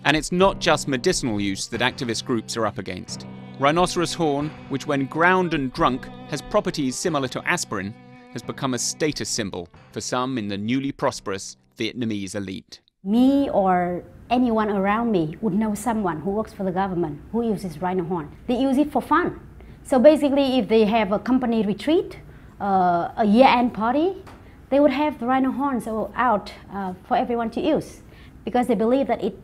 And 0.06 0.16
it's 0.16 0.32
not 0.32 0.60
just 0.60 0.88
medicinal 0.88 1.42
use 1.42 1.68
that 1.68 1.82
activist 1.82 2.26
groups 2.26 2.56
are 2.56 2.66
up 2.66 2.78
against. 2.78 3.28
Rhinoceros 3.60 4.14
horn, 4.14 4.52
which 4.70 4.88
when 4.88 5.06
ground 5.06 5.54
and 5.54 5.74
drunk 5.74 6.08
has 6.30 6.42
properties 6.42 6.96
similar 6.96 7.28
to 7.30 7.46
aspirin, 7.48 7.94
has 8.34 8.42
become 8.42 8.74
a 8.74 8.80
status 8.80 9.30
symbol 9.30 9.68
for 9.92 10.00
some 10.00 10.38
in 10.38 10.48
the 10.48 10.58
newly 10.58 10.92
prosperous 10.92 11.58
Vietnamese 11.78 12.36
elite. 12.36 12.82
Me 13.08 13.50
or 13.52 14.04
anyone 14.30 14.70
around 14.70 15.14
me 15.14 15.38
would 15.40 15.54
know 15.54 15.74
someone 15.74 16.20
who 16.20 16.32
works 16.32 16.52
for 16.52 16.66
the 16.66 16.74
government 16.74 17.22
who 17.32 17.42
uses 17.42 17.82
rhino 17.82 18.04
horn. 18.04 18.30
They 18.48 18.60
use 18.60 18.78
it 18.78 18.92
for 18.92 19.02
fun. 19.02 19.40
So 19.86 19.98
basically, 19.98 20.60
if 20.60 20.68
they 20.68 20.84
have 20.84 21.14
a 21.14 21.20
company 21.20 21.66
retreat, 21.66 22.20
uh, 22.60 23.12
a 23.16 23.24
year-end 23.26 23.74
party, 23.74 24.22
they 24.70 24.82
would 24.82 24.92
have 24.92 25.22
the 25.22 25.26
rhino 25.26 25.52
horns 25.52 25.88
out 25.88 26.52
uh, 26.74 26.96
for 27.08 27.16
everyone 27.16 27.50
to 27.52 27.62
use 27.62 28.02
because 28.44 28.68
they 28.68 28.76
believe 28.76 29.08
that 29.08 29.24
it, 29.24 29.40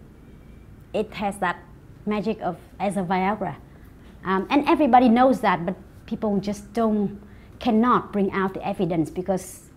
it 0.93 1.13
has 1.13 1.37
that 1.37 1.57
magic 2.05 2.41
of 2.41 2.57
as 2.81 2.97
a 2.97 3.01
Viagra. 3.01 3.55
Um, 4.25 4.45
and 4.49 4.67
everybody 4.67 5.07
knows 5.07 5.39
that, 5.39 5.65
but 5.65 5.77
people 6.05 6.37
just 6.41 6.73
don't, 6.73 7.17
cannot 7.59 8.11
bring 8.11 8.29
out 8.33 8.55
the 8.55 8.67
evidence 8.67 9.09
because, 9.09 9.69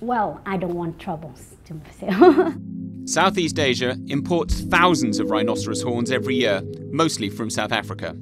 well, 0.00 0.40
I 0.44 0.56
don't 0.56 0.74
want 0.74 0.98
troubles 0.98 1.57
to. 1.68 2.60
Southeast 3.06 3.58
Asia 3.58 3.96
imports 4.08 4.60
thousands 4.60 5.18
of 5.18 5.30
rhinoceros 5.30 5.82
horns 5.82 6.10
every 6.10 6.34
year, 6.34 6.62
mostly 6.90 7.30
from 7.30 7.48
South 7.48 7.72
Africa. 7.72 8.14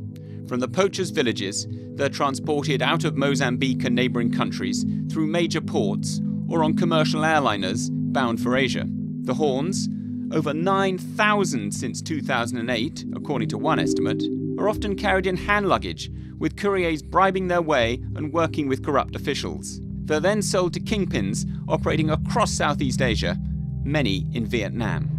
From 0.49 0.61
the 0.61 0.69
poachers' 0.69 1.11
villages, 1.11 1.67
they're 1.97 2.09
transported 2.09 2.83
out 2.83 3.05
of 3.05 3.17
Mozambique 3.17 3.85
and 3.85 3.97
neighbouring 3.97 4.31
countries 4.31 4.85
through 5.11 5.27
major 5.27 5.61
ports 5.61 6.21
or 6.49 6.63
on 6.63 6.77
commercial 6.77 7.23
airliners 7.23 7.89
bound 7.91 8.41
for 8.41 8.57
Asia. 8.57 8.87
The 9.23 9.35
horns, 9.35 9.89
over 10.33 10.55
9,000 10.55 11.73
since 11.73 12.01
2008, 12.01 13.07
according 13.17 13.49
to 13.49 13.59
one 13.59 13.81
estimate, 13.81 14.23
are 14.59 14.69
often 14.69 14.95
carried 14.95 15.27
in 15.27 15.37
hand 15.37 15.69
luggage, 15.69 16.11
with 16.39 16.57
couriers 16.57 17.03
bribing 17.03 17.49
their 17.49 17.63
way 17.63 17.95
and 18.15 18.33
working 18.33 18.69
with 18.69 18.85
corrupt 18.85 19.17
officials. 19.17 19.81
They're 20.07 20.21
then 20.21 20.41
sold 20.41 20.73
to 20.75 20.81
kingpins 20.81 21.47
operating 21.69 22.11
across 22.11 22.53
Southeast 22.53 23.03
Asia, 23.03 23.37
many 23.83 24.27
in 24.33 24.47
Vietnam. 24.47 25.11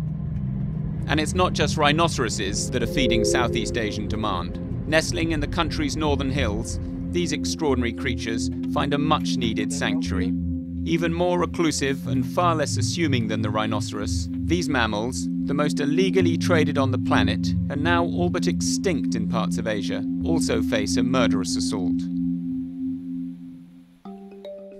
And 1.07 1.19
it's 1.19 1.35
not 1.35 1.53
just 1.53 1.77
rhinoceroses 1.77 2.71
that 2.71 2.83
are 2.83 2.87
feeding 2.87 3.25
Southeast 3.25 3.77
Asian 3.77 4.07
demand. 4.07 4.59
Nestling 4.87 5.33
in 5.33 5.41
the 5.41 5.47
country's 5.47 5.97
northern 5.97 6.31
hills, 6.31 6.79
these 7.11 7.33
extraordinary 7.33 7.91
creatures 7.91 8.49
find 8.73 8.93
a 8.93 8.97
much 8.97 9.35
needed 9.35 9.71
sanctuary. 9.73 10.33
Even 10.85 11.13
more 11.13 11.37
reclusive 11.37 12.07
and 12.07 12.25
far 12.25 12.55
less 12.55 12.77
assuming 12.77 13.27
than 13.27 13.41
the 13.41 13.49
rhinoceros, 13.49 14.29
these 14.31 14.69
mammals, 14.69 15.27
the 15.43 15.53
most 15.53 15.81
illegally 15.81 16.37
traded 16.37 16.77
on 16.77 16.91
the 16.91 16.97
planet 16.97 17.45
and 17.69 17.83
now 17.83 18.05
all 18.05 18.29
but 18.29 18.47
extinct 18.47 19.15
in 19.15 19.27
parts 19.27 19.57
of 19.57 19.67
Asia, 19.67 20.01
also 20.23 20.61
face 20.61 20.95
a 20.95 21.03
murderous 21.03 21.57
assault. 21.57 22.01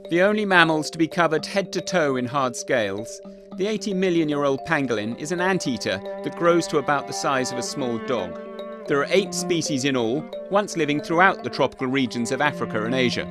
The 0.10 0.22
only 0.22 0.46
mammals 0.46 0.90
to 0.92 0.98
be 0.98 1.08
covered 1.08 1.46
head 1.46 1.74
to 1.74 1.82
toe 1.82 2.16
in 2.16 2.26
hard 2.26 2.56
scales, 2.56 3.20
the 3.58 3.68
80 3.68 3.94
million 3.94 4.30
year 4.30 4.46
old 4.46 4.62
pangolin 4.66 5.20
is 5.20 5.34
an 5.34 5.42
anteater 5.42 6.00
that 6.24 6.38
grows 6.38 6.66
to 6.68 6.78
about 6.78 7.08
the 7.08 7.14
size 7.14 7.52
of 7.52 7.58
a 7.58 7.64
small 7.64 7.98
dog. 8.06 8.40
There 8.88 9.00
are 9.00 9.08
eight 9.10 9.34
species 9.34 9.84
in 9.84 9.98
all, 9.98 10.24
once 10.50 10.78
living 10.78 11.02
throughout 11.02 11.44
the 11.44 11.50
tropical 11.50 11.88
regions 11.88 12.32
of 12.32 12.40
Africa 12.40 12.86
and 12.86 12.96
Asia. 12.96 13.26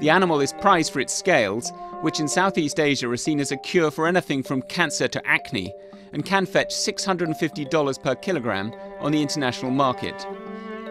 The 0.00 0.10
animal 0.10 0.40
is 0.40 0.52
prized 0.52 0.92
for 0.92 1.00
its 1.00 1.12
scales, 1.12 1.72
which 2.00 2.20
in 2.20 2.28
Southeast 2.28 2.78
Asia 2.78 3.10
are 3.10 3.16
seen 3.16 3.40
as 3.40 3.50
a 3.50 3.56
cure 3.56 3.90
for 3.90 4.06
anything 4.06 4.44
from 4.44 4.62
cancer 4.62 5.08
to 5.08 5.26
acne, 5.26 5.74
and 6.12 6.24
can 6.24 6.46
fetch 6.46 6.72
$650 6.72 8.02
per 8.02 8.14
kilogram 8.14 8.72
on 9.00 9.10
the 9.10 9.20
international 9.20 9.72
market. 9.72 10.26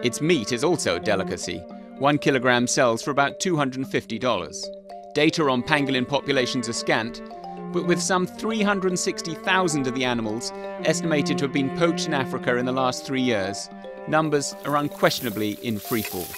Its 0.02 0.20
meat 0.20 0.52
is 0.52 0.62
also 0.62 0.96
a 0.96 1.00
delicacy. 1.00 1.64
One 1.98 2.18
kilogram 2.18 2.66
sells 2.66 3.02
for 3.02 3.10
about 3.10 3.40
$250. 3.40 4.66
Data 5.14 5.42
on 5.48 5.62
pangolin 5.62 6.06
populations 6.06 6.68
are 6.68 6.74
scant, 6.74 7.22
but 7.72 7.86
with 7.86 8.02
some 8.02 8.26
360,000 8.26 9.86
of 9.86 9.94
the 9.94 10.04
animals 10.04 10.52
estimated 10.84 11.38
to 11.38 11.44
have 11.44 11.54
been 11.54 11.74
poached 11.78 12.06
in 12.06 12.12
Africa 12.12 12.58
in 12.58 12.66
the 12.66 12.72
last 12.72 13.06
three 13.06 13.22
years, 13.22 13.70
numbers 14.08 14.54
are 14.66 14.76
unquestionably 14.76 15.52
in 15.62 15.76
freefall. 15.76 16.28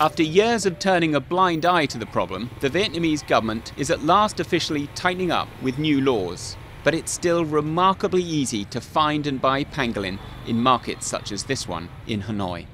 After 0.00 0.22
years 0.22 0.66
of 0.66 0.78
turning 0.78 1.14
a 1.14 1.20
blind 1.20 1.64
eye 1.64 1.86
to 1.86 1.98
the 1.98 2.04
problem, 2.04 2.50
the 2.60 2.68
Vietnamese 2.68 3.26
government 3.26 3.72
is 3.78 3.90
at 3.90 4.04
last 4.04 4.40
officially 4.40 4.86
tightening 4.94 5.30
up 5.30 5.48
with 5.62 5.78
new 5.78 6.02
laws. 6.02 6.58
But 6.84 6.94
it's 6.94 7.12
still 7.12 7.46
remarkably 7.46 8.22
easy 8.22 8.66
to 8.66 8.80
find 8.82 9.26
and 9.26 9.40
buy 9.40 9.64
pangolin 9.64 10.18
in 10.46 10.62
markets 10.62 11.06
such 11.06 11.32
as 11.32 11.44
this 11.44 11.66
one 11.66 11.88
in 12.06 12.22
Hanoi. 12.22 12.66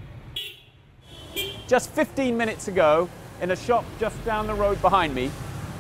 Just 1.67 1.91
15 1.91 2.37
minutes 2.37 2.69
ago, 2.69 3.09
in 3.41 3.51
a 3.51 3.57
shop 3.57 3.85
just 3.99 4.25
down 4.25 4.47
the 4.47 4.55
road 4.55 4.81
behind 4.81 5.15
me, 5.15 5.33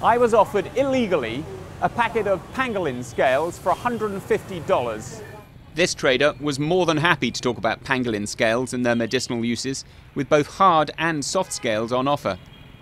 I 0.03 0.19
was 0.19 0.35
offered 0.35 0.69
illegally 0.77 1.45
a 1.81 1.89
packet 1.89 2.27
of 2.27 2.41
pangolin 2.55 3.05
scales 3.05 3.57
for 3.57 3.73
$150. 3.73 5.23
This 5.77 5.95
trader 5.95 6.35
was 6.41 6.59
more 6.59 6.87
than 6.87 6.97
happy 6.97 7.31
to 7.31 7.41
talk 7.41 7.57
about 7.57 7.85
pangolin 7.85 8.27
scales 8.27 8.75
and 8.75 8.85
their 8.85 8.97
medicinal 8.97 9.45
uses, 9.45 9.85
with 10.15 10.29
both 10.29 10.49
hard 10.49 10.91
and 10.99 11.25
soft 11.25 11.53
scales 11.53 11.93
on 11.93 12.09
offer. 12.09 12.37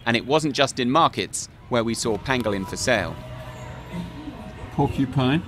And 0.06 0.16
it 0.16 0.25
wasn't 0.25 0.54
just 0.54 0.80
in 0.80 0.90
markets 0.90 1.49
where 1.68 1.84
we 1.84 1.92
saw 1.92 2.16
pangolin 2.16 2.66
for 2.66 2.76
sale. 2.76 3.14
Porcupine. 4.73 5.42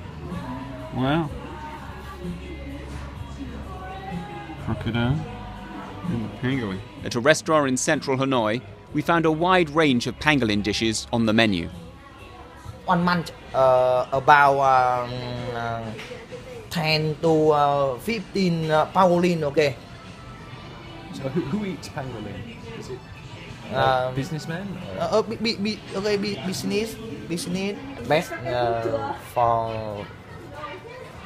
Wow. 0.94 1.30
Crocodile. 4.64 5.35
And 6.08 6.24
the 6.24 6.28
pangolin. 6.38 6.78
At 7.04 7.14
a 7.14 7.20
restaurant 7.20 7.68
in 7.68 7.76
central 7.76 8.16
Hanoi, 8.18 8.62
we 8.94 9.02
found 9.02 9.26
a 9.26 9.32
wide 9.32 9.70
range 9.70 10.06
of 10.06 10.18
pangolin 10.18 10.62
dishes 10.62 11.06
on 11.12 11.26
the 11.26 11.32
menu. 11.32 11.68
One 12.86 13.02
month, 13.04 13.32
uh, 13.54 14.06
about 14.12 14.60
um, 14.60 15.12
uh, 15.54 15.82
10 16.70 17.16
to 17.22 17.50
uh, 17.50 17.98
15 17.98 18.70
uh, 18.70 18.86
pangolin, 18.92 19.42
okay. 19.44 19.76
So 21.14 21.22
who, 21.28 21.40
who 21.42 21.64
eats 21.66 21.88
pangolin? 21.88 22.56
Is 22.78 22.90
it 22.90 22.98
uh, 23.74 24.08
Um, 24.08 24.14
businessmen? 24.14 24.78
Uh, 24.98 25.18
uh, 25.18 25.22
bi- 25.22 25.36
bi- 25.42 25.56
bi- 25.58 25.80
okay, 25.96 26.16
bi- 26.16 26.46
business, 26.46 26.94
business, 27.28 27.74
best 28.06 28.30
uh, 28.32 29.12
for 29.34 30.06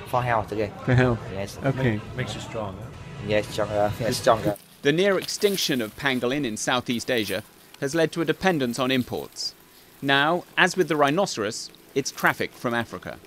for 0.08 0.22
health, 0.22 0.50
okay. 0.52 0.72
For 0.87 0.94
health. 0.94 1.18
Yes. 1.34 1.58
Okay. 1.62 2.00
Makes 2.16 2.34
you 2.34 2.40
stronger. 2.40 2.87
Yes, 3.28 3.46
stronger. 3.52 3.92
Yes, 4.00 4.16
stronger. 4.16 4.56
The 4.82 4.92
near 4.92 5.18
extinction 5.18 5.82
of 5.82 5.94
pangolin 5.96 6.46
in 6.46 6.56
Southeast 6.56 7.10
Asia 7.10 7.42
has 7.80 7.94
led 7.94 8.12
to 8.12 8.22
a 8.22 8.25
dependence 8.25 8.78
on 8.78 8.90
imports. 8.90 9.54
Now, 10.00 10.44
as 10.56 10.75
with 10.75 10.88
the 10.88 10.96
rhinoceros, 10.96 11.70
it's 11.94 12.10
trafficked 12.10 12.54
from 12.54 12.72
Africa. 12.72 13.18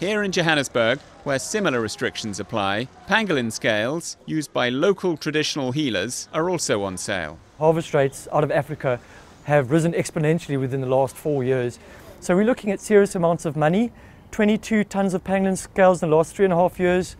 Here 0.00 0.24
in 0.24 0.32
Johannesburg, 0.32 0.98
where 1.22 1.38
similar 1.38 1.80
restrictions 1.80 2.40
apply, 2.40 2.88
pangolin 3.06 3.52
scales, 3.52 4.16
used 4.26 4.52
by 4.52 4.70
local 4.70 5.16
traditional 5.16 5.70
healers, 5.70 6.28
are 6.32 6.50
also 6.50 6.82
on 6.82 6.96
sale. 6.96 7.38
Harvest 7.58 7.94
rates 7.94 8.26
out 8.32 8.42
of 8.42 8.50
Africa 8.50 8.98
have 9.44 9.70
risen 9.70 9.92
exponentially 9.92 10.58
within 10.58 10.80
the 10.80 10.88
last 10.88 11.14
four 11.14 11.44
years. 11.44 11.78
So 12.18 12.34
we're 12.34 12.44
looking 12.44 12.72
at 12.72 12.80
serious 12.80 13.14
amounts 13.14 13.44
of 13.44 13.54
money. 13.56 13.92
22 14.32 14.82
tons 14.82 15.14
of 15.14 15.22
pangolin 15.22 15.56
scales 15.56 16.02
in 16.02 16.10
the 16.10 16.16
last 16.16 16.34
three 16.34 16.44
and 16.44 16.52
a 16.52 16.56
half 16.56 16.80
years 16.80 17.14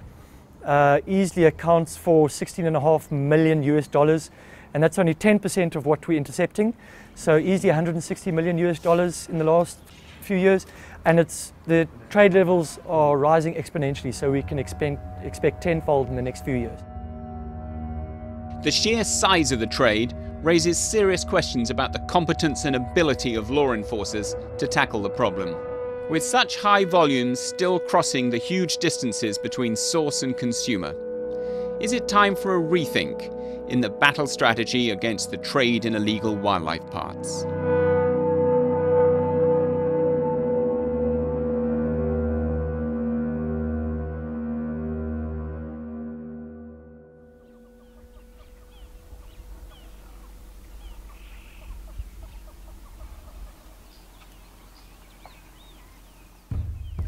uh, 0.67 1.01
easily 1.07 1.47
accounts 1.47 1.97
for 1.97 2.29
16.5 2.29 3.11
million 3.11 3.63
US 3.63 3.87
dollars, 3.87 4.31
and 4.75 4.83
that's 4.83 4.99
only 4.99 5.15
10% 5.15 5.77
of 5.77 5.87
what 5.87 6.07
we're 6.07 6.19
intercepting. 6.19 6.75
So 7.15 7.39
easily 7.39 7.71
160 7.71 8.31
million 8.33 8.59
US 8.59 8.79
dollars 8.79 9.29
in 9.31 9.39
the 9.39 9.45
last 9.45 9.79
few 10.21 10.37
years, 10.37 10.67
and 11.05 11.19
it's 11.21 11.53
the 11.67 11.89
trade 12.11 12.35
levels 12.35 12.79
are 12.87 13.17
rising 13.17 13.55
exponentially. 13.55 14.13
So 14.13 14.31
we 14.31 14.43
can 14.43 14.59
expect 14.59 15.01
expect 15.25 15.63
tenfold 15.63 16.09
in 16.09 16.17
the 16.17 16.23
next 16.23 16.45
few 16.45 16.57
years. 16.57 16.81
The 18.63 18.71
sheer 18.71 19.05
size 19.05 19.53
of 19.53 19.61
the 19.61 19.67
trade 19.67 20.15
raises 20.43 20.79
serious 20.79 21.25
questions 21.25 21.71
about 21.71 21.93
the 21.93 22.01
competence 22.01 22.65
and 22.65 22.77
ability 22.77 23.35
of 23.35 23.51
law 23.51 23.73
enforcers 23.73 24.35
to 24.59 24.67
tackle 24.67 25.01
the 25.01 25.11
problem. 25.11 25.57
With 26.09 26.23
such 26.23 26.57
high 26.59 26.85
volumes 26.85 27.41
still 27.41 27.81
crossing 27.81 28.31
the 28.31 28.39
huge 28.39 28.77
distances 28.79 29.39
between 29.39 29.75
source 29.75 30.23
and 30.23 30.37
consumer, 30.37 30.95
is 31.81 31.93
it 31.93 32.07
time 32.07 32.37
for 32.37 32.55
a 32.55 32.63
rethink 32.63 33.33
in 33.69 33.81
the 33.81 33.91
battle 33.91 34.29
strategy 34.29 34.91
against 34.91 35.33
the 35.33 35.37
trade 35.37 35.85
in 35.85 35.97
illegal 35.97 36.37
wildlife 36.37 36.89
parts? 36.93 37.45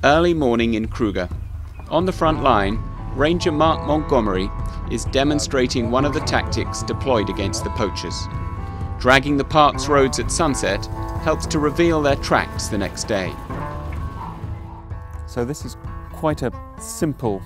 Early 0.04 0.32
morning 0.32 0.74
in 0.74 0.86
Kruger. 0.86 1.28
On 1.90 2.06
the 2.06 2.12
front 2.12 2.40
line, 2.44 2.80
Ranger 3.16 3.50
Mark 3.50 3.84
Montgomery 3.84 4.48
is 4.92 5.04
demonstrating 5.06 5.90
one 5.90 6.04
of 6.04 6.14
the 6.14 6.20
tactics 6.20 6.84
deployed 6.84 7.28
against 7.28 7.64
the 7.64 7.70
poachers. 7.70 8.14
Dragging 9.00 9.36
the 9.36 9.44
park's 9.44 9.88
roads 9.88 10.20
at 10.20 10.30
sunset 10.30 10.86
helps 11.22 11.46
to 11.46 11.58
reveal 11.58 12.00
their 12.00 12.14
tracks 12.14 12.68
the 12.68 12.78
next 12.78 13.08
day. 13.08 13.32
So 15.26 15.44
this 15.44 15.64
is 15.64 15.76
quite 16.12 16.42
a 16.42 16.52
simple 16.80 17.42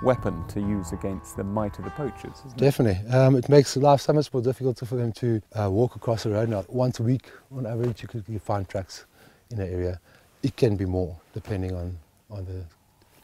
weapon 0.00 0.46
to 0.48 0.60
use 0.60 0.92
against 0.92 1.36
the 1.36 1.42
might 1.42 1.80
of 1.80 1.84
the 1.84 1.90
poachers, 1.90 2.38
isn't 2.46 2.52
it? 2.52 2.58
Definitely. 2.58 3.10
Um, 3.10 3.34
it 3.34 3.48
makes 3.48 3.76
life 3.76 4.02
so 4.02 4.12
much 4.12 4.32
more 4.32 4.40
difficult 4.40 4.78
for 4.78 4.94
them 4.94 5.10
to 5.14 5.42
uh, 5.60 5.68
walk 5.68 5.96
across 5.96 6.22
the 6.22 6.30
road. 6.30 6.48
Now, 6.48 6.64
once 6.68 7.00
a 7.00 7.02
week, 7.02 7.28
on 7.50 7.66
average, 7.66 8.02
you 8.02 8.08
could 8.08 8.24
find 8.40 8.68
tracks 8.68 9.04
in 9.50 9.56
the 9.56 9.66
area. 9.66 10.00
It 10.42 10.56
can 10.56 10.76
be 10.76 10.84
more, 10.84 11.16
depending 11.34 11.74
on, 11.74 11.98
on 12.30 12.44
the 12.44 12.64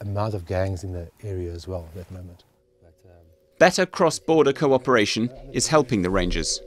amount 0.01 0.33
of 0.33 0.45
gangs 0.45 0.83
in 0.83 0.91
the 0.91 1.09
area 1.23 1.51
as 1.51 1.67
well 1.67 1.87
at 1.89 1.95
that 1.95 2.11
moment. 2.11 2.43
Um, 2.83 3.11
Better 3.59 3.85
cross 3.85 4.19
border 4.19 4.53
cooperation 4.53 5.29
is 5.53 5.67
helping 5.67 6.01
the 6.01 6.09
Rangers. 6.09 6.61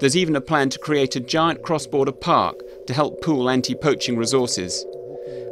There's 0.00 0.16
even 0.16 0.36
a 0.36 0.40
plan 0.40 0.68
to 0.70 0.78
create 0.78 1.16
a 1.16 1.20
giant 1.20 1.62
cross 1.62 1.86
border 1.86 2.12
park 2.12 2.60
to 2.86 2.92
help 2.92 3.22
pool 3.22 3.48
anti 3.48 3.74
poaching 3.74 4.16
resources. 4.16 4.84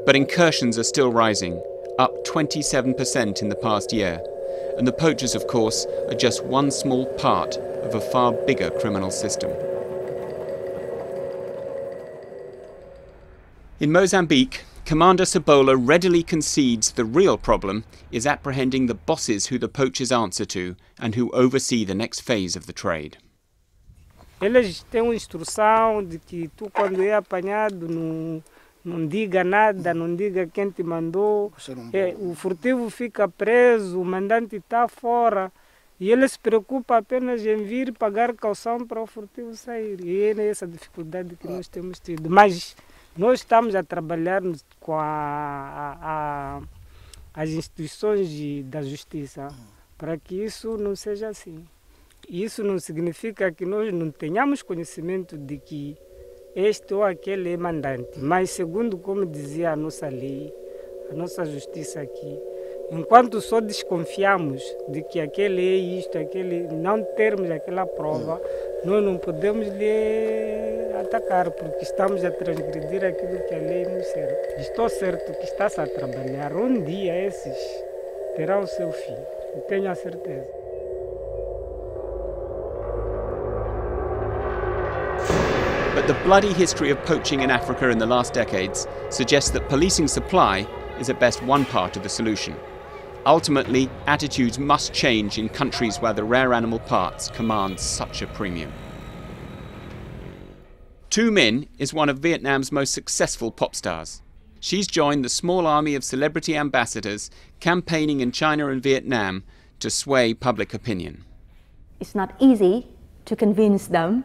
But 0.04 0.16
incursions 0.16 0.78
are 0.78 0.84
still 0.84 1.12
rising, 1.12 1.62
up 1.98 2.12
27% 2.26 3.40
in 3.40 3.48
the 3.48 3.56
past 3.56 3.92
year. 3.92 4.20
and 4.78 4.86
the 4.86 4.92
poachers, 4.92 5.34
of 5.34 5.46
course, 5.46 5.86
are 6.08 6.14
just 6.14 6.44
one 6.44 6.70
small 6.70 7.06
part 7.16 7.56
of 7.56 7.94
a 7.94 8.00
far 8.00 8.32
bigger 8.32 8.70
criminal 8.70 9.10
system. 9.10 9.50
In 13.82 13.90
Mozambique, 13.90 14.60
Commander 14.86 15.24
Sabola 15.24 15.74
readily 15.76 16.22
concedes 16.22 16.92
the 16.92 17.04
real 17.04 17.36
problem 17.36 17.82
is 18.12 18.28
apprehending 18.28 18.86
the 18.86 18.94
bosses 18.94 19.46
who 19.46 19.58
the 19.58 19.66
poachers 19.66 20.12
answer 20.12 20.44
to 20.44 20.76
and 21.00 21.16
who 21.16 21.32
oversee 21.32 21.84
the 21.84 21.92
next 21.92 22.20
phase 22.20 22.54
of 22.54 22.66
the 22.66 22.72
trade. 22.72 23.18
Eles 24.40 24.84
têm 24.88 25.02
uma 25.02 25.16
instrução 25.16 26.00
de 26.00 26.20
que 26.20 26.48
tu, 26.56 26.70
quando 26.70 27.02
é 27.02 27.12
apanhado, 27.12 27.88
não, 27.88 28.40
não 28.84 29.04
diga 29.04 29.42
nada, 29.42 29.92
não 29.92 30.14
diga 30.14 30.46
quem 30.46 30.70
te 30.70 30.84
mandou. 30.84 31.52
É, 31.92 32.14
o 32.20 32.36
furtivo 32.36 32.88
fica 32.88 33.26
preso, 33.26 34.00
o 34.00 34.04
mandante 34.04 34.54
está 34.54 34.86
fora. 34.86 35.50
E 35.98 36.08
ele 36.12 36.28
se 36.28 36.38
preocupa 36.38 36.98
apenas 36.98 37.44
em 37.44 37.64
vir 37.64 37.92
pagar 37.92 38.32
calção 38.34 38.86
para 38.86 39.02
o 39.02 39.08
furtivo 39.08 39.56
sair. 39.56 40.00
E 40.04 40.22
é 40.22 40.46
essa 40.46 40.68
dificuldade 40.68 41.34
que 41.34 41.48
nós 41.48 41.66
temos 41.66 41.98
tido. 41.98 42.30
Mas 42.30 42.76
nós 43.16 43.40
estamos 43.40 43.74
a 43.74 43.82
trabalhar 43.82 44.40
com 44.80 44.94
a, 44.94 45.04
a, 45.04 45.98
a, 46.02 46.62
as 47.34 47.50
instituições 47.50 48.28
de, 48.30 48.62
da 48.62 48.80
justiça 48.80 49.48
para 49.98 50.16
que 50.16 50.34
isso 50.34 50.78
não 50.78 50.96
seja 50.96 51.28
assim. 51.28 51.64
Isso 52.28 52.64
não 52.64 52.78
significa 52.78 53.52
que 53.52 53.66
nós 53.66 53.92
não 53.92 54.10
tenhamos 54.10 54.62
conhecimento 54.62 55.36
de 55.36 55.58
que 55.58 55.96
este 56.56 56.94
ou 56.94 57.02
aquele 57.02 57.52
é 57.52 57.56
mandante, 57.56 58.18
mas 58.18 58.50
segundo 58.50 58.96
como 58.96 59.26
dizia 59.26 59.72
a 59.72 59.76
nossa 59.76 60.08
lei, 60.08 60.52
a 61.10 61.14
nossa 61.14 61.44
justiça 61.44 62.00
aqui, 62.00 62.38
enquanto 62.90 63.40
só 63.40 63.60
desconfiamos 63.60 64.62
de 64.88 65.02
que 65.02 65.20
aquele 65.20 65.60
é 65.60 65.98
isto, 65.98 66.16
aquele, 66.18 66.68
não 66.68 67.02
termos 67.14 67.50
aquela 67.50 67.86
prova, 67.86 68.40
nós 68.84 69.04
não 69.04 69.18
podemos 69.18 69.68
lhe 69.68 70.81
porque 71.04 71.82
estamos 71.82 72.24
a 72.24 72.30
transgredir 72.30 73.04
aquilo 73.04 73.44
que 73.48 73.54
a 73.54 73.58
lei 73.58 73.84
nos 73.84 74.06
serve. 74.06 74.36
Estou 74.58 74.88
certo 74.88 75.32
que 75.32 75.44
está-se 75.44 75.80
a 75.80 75.86
trabalhar, 75.86 76.54
um 76.54 76.82
dia 76.82 77.14
esses 77.26 77.56
o 78.38 78.66
seu 78.66 78.90
fim, 78.92 79.16
tenho 79.68 79.90
a 79.90 79.94
certeza. 79.94 80.46
But 85.94 86.06
the 86.06 86.14
bloody 86.24 86.52
history 86.52 86.90
of 86.90 86.98
poaching 87.04 87.42
in 87.42 87.50
Africa 87.50 87.90
in 87.90 87.98
the 87.98 88.06
last 88.06 88.32
decades 88.32 88.88
suggests 89.10 89.50
that 89.50 89.68
policing 89.68 90.08
supply 90.08 90.66
is 90.98 91.10
at 91.10 91.20
best 91.20 91.42
one 91.42 91.64
part 91.66 91.96
of 91.96 92.02
the 92.02 92.08
solution. 92.08 92.56
Ultimately, 93.26 93.88
attitudes 94.06 94.58
must 94.58 94.92
change 94.92 95.38
in 95.38 95.48
countries 95.48 95.98
where 95.98 96.14
the 96.14 96.24
rare 96.24 96.54
animal 96.54 96.80
parts 96.80 97.28
command 97.28 97.78
such 97.78 98.22
a 98.22 98.26
premium. 98.26 98.72
Thu 101.12 101.30
Minh 101.30 101.68
is 101.76 101.92
one 101.92 102.08
of 102.08 102.20
Vietnam's 102.20 102.72
most 102.72 102.94
successful 102.94 103.50
pop 103.50 103.74
stars. 103.74 104.22
She's 104.60 104.86
joined 104.86 105.22
the 105.22 105.28
small 105.28 105.66
army 105.66 105.94
of 105.94 106.04
celebrity 106.04 106.56
ambassadors 106.56 107.30
campaigning 107.60 108.20
in 108.20 108.32
China 108.32 108.68
and 108.68 108.82
Vietnam 108.82 109.44
to 109.80 109.90
sway 109.90 110.32
public 110.32 110.72
opinion. 110.72 111.26
It's 112.00 112.14
not 112.14 112.32
easy 112.40 112.86
to 113.26 113.36
convince 113.36 113.88
them 113.88 114.24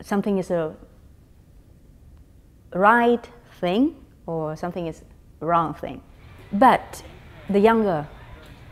something 0.00 0.38
is 0.38 0.50
a 0.50 0.74
right 2.72 3.28
thing 3.60 3.94
or 4.24 4.56
something 4.56 4.86
is 4.86 5.02
wrong 5.40 5.74
thing. 5.74 6.00
But 6.50 7.02
the 7.50 7.60
younger 7.60 8.08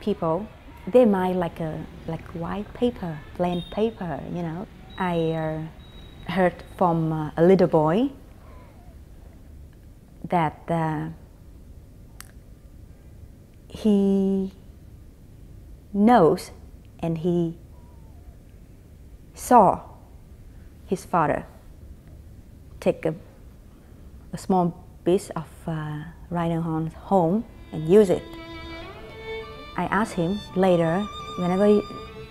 people, 0.00 0.48
they 0.86 1.04
might 1.04 1.36
like 1.36 1.60
a 1.60 1.78
like 2.08 2.24
white 2.28 2.72
paper, 2.72 3.18
plain 3.34 3.62
paper. 3.70 4.18
You 4.32 4.42
know, 4.42 4.66
I 4.96 5.32
uh, 5.32 5.62
heard 6.28 6.62
from 6.76 7.12
uh, 7.12 7.30
a 7.36 7.42
little 7.44 7.68
boy 7.68 8.10
that 10.28 10.60
uh, 10.68 11.08
he 13.68 14.52
knows 15.92 16.50
and 17.00 17.18
he 17.18 17.56
saw 19.34 19.80
his 20.86 21.04
father 21.04 21.46
take 22.80 23.04
a, 23.04 23.14
a 24.32 24.38
small 24.38 24.84
piece 25.04 25.30
of 25.30 25.48
uh, 25.66 26.02
rhino 26.30 26.60
horn 26.60 26.88
home 26.88 27.44
and 27.72 27.88
use 27.88 28.10
it. 28.10 28.22
I 29.76 29.84
asked 29.84 30.14
him 30.14 30.40
later, 30.56 31.04
whenever 31.38 31.68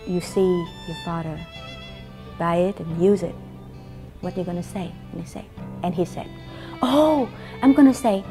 you 0.08 0.21
see 0.21 0.65
your 0.88 0.97
father 1.05 1.39
buy 2.38 2.58
it 2.58 2.79
and 2.79 3.01
use 3.01 3.23
it, 3.23 3.36
what 4.21 4.36
are 4.36 4.39
you 4.39 4.45
going 4.45 4.62
to 4.62 4.63
say? 4.63 4.91
And 5.12 5.21
he 5.21 5.28
said, 5.28 5.45
and 5.84 5.93
he 5.93 6.06
said, 6.06 6.28
oh, 6.82 7.30
I'm 7.62 7.73
going 7.73 7.88
to 7.88 7.93
say, 7.93 8.23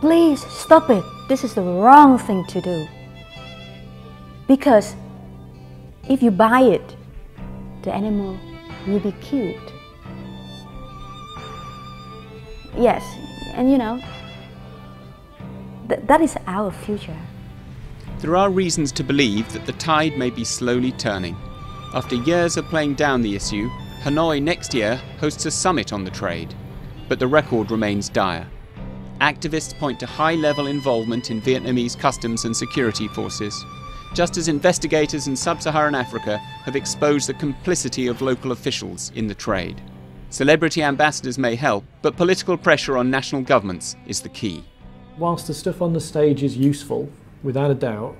please 0.00 0.44
stop 0.46 0.90
it. 0.90 1.04
This 1.28 1.44
is 1.44 1.54
the 1.54 1.62
wrong 1.62 2.18
thing 2.18 2.44
to 2.46 2.60
do. 2.60 2.86
Because 4.46 4.94
if 6.08 6.22
you 6.22 6.30
buy 6.30 6.60
it, 6.60 6.96
the 7.82 7.92
animal 7.92 8.38
will 8.86 9.00
be 9.00 9.12
killed. 9.20 9.72
Yes, 12.76 13.02
and 13.54 13.70
you 13.70 13.78
know, 13.78 14.00
th 15.88 16.00
that 16.06 16.20
is 16.20 16.36
our 16.46 16.70
future. 16.70 17.16
There 18.20 18.36
are 18.36 18.50
reasons 18.50 18.92
to 18.92 19.02
believe 19.04 19.50
that 19.52 19.66
the 19.66 19.72
tide 19.72 20.16
may 20.18 20.30
be 20.30 20.44
slowly 20.44 20.92
turning. 20.92 21.36
After 21.94 22.16
years 22.16 22.56
of 22.56 22.64
playing 22.66 22.94
down 22.94 23.22
the 23.22 23.34
issue, 23.34 23.68
Hanoi 24.06 24.40
next 24.40 24.72
year 24.72 24.94
hosts 25.18 25.46
a 25.46 25.50
summit 25.50 25.92
on 25.92 26.04
the 26.04 26.12
trade. 26.12 26.54
But 27.08 27.18
the 27.18 27.26
record 27.26 27.72
remains 27.72 28.08
dire. 28.08 28.46
Activists 29.20 29.76
point 29.76 29.98
to 29.98 30.06
high 30.06 30.36
level 30.36 30.68
involvement 30.68 31.32
in 31.32 31.42
Vietnamese 31.42 31.98
customs 31.98 32.44
and 32.44 32.56
security 32.56 33.08
forces, 33.08 33.64
just 34.14 34.36
as 34.36 34.46
investigators 34.46 35.26
in 35.26 35.34
sub 35.34 35.60
Saharan 35.60 35.96
Africa 35.96 36.38
have 36.38 36.76
exposed 36.76 37.28
the 37.28 37.34
complicity 37.34 38.06
of 38.06 38.22
local 38.22 38.52
officials 38.52 39.10
in 39.16 39.26
the 39.26 39.34
trade. 39.34 39.82
Celebrity 40.30 40.84
ambassadors 40.84 41.36
may 41.36 41.56
help, 41.56 41.82
but 42.00 42.16
political 42.16 42.56
pressure 42.56 42.96
on 42.96 43.10
national 43.10 43.42
governments 43.42 43.96
is 44.06 44.20
the 44.20 44.28
key. 44.28 44.62
Whilst 45.18 45.48
the 45.48 45.54
stuff 45.54 45.82
on 45.82 45.92
the 45.92 46.00
stage 46.00 46.44
is 46.44 46.56
useful, 46.56 47.10
without 47.42 47.72
a 47.72 47.74
doubt, 47.74 48.14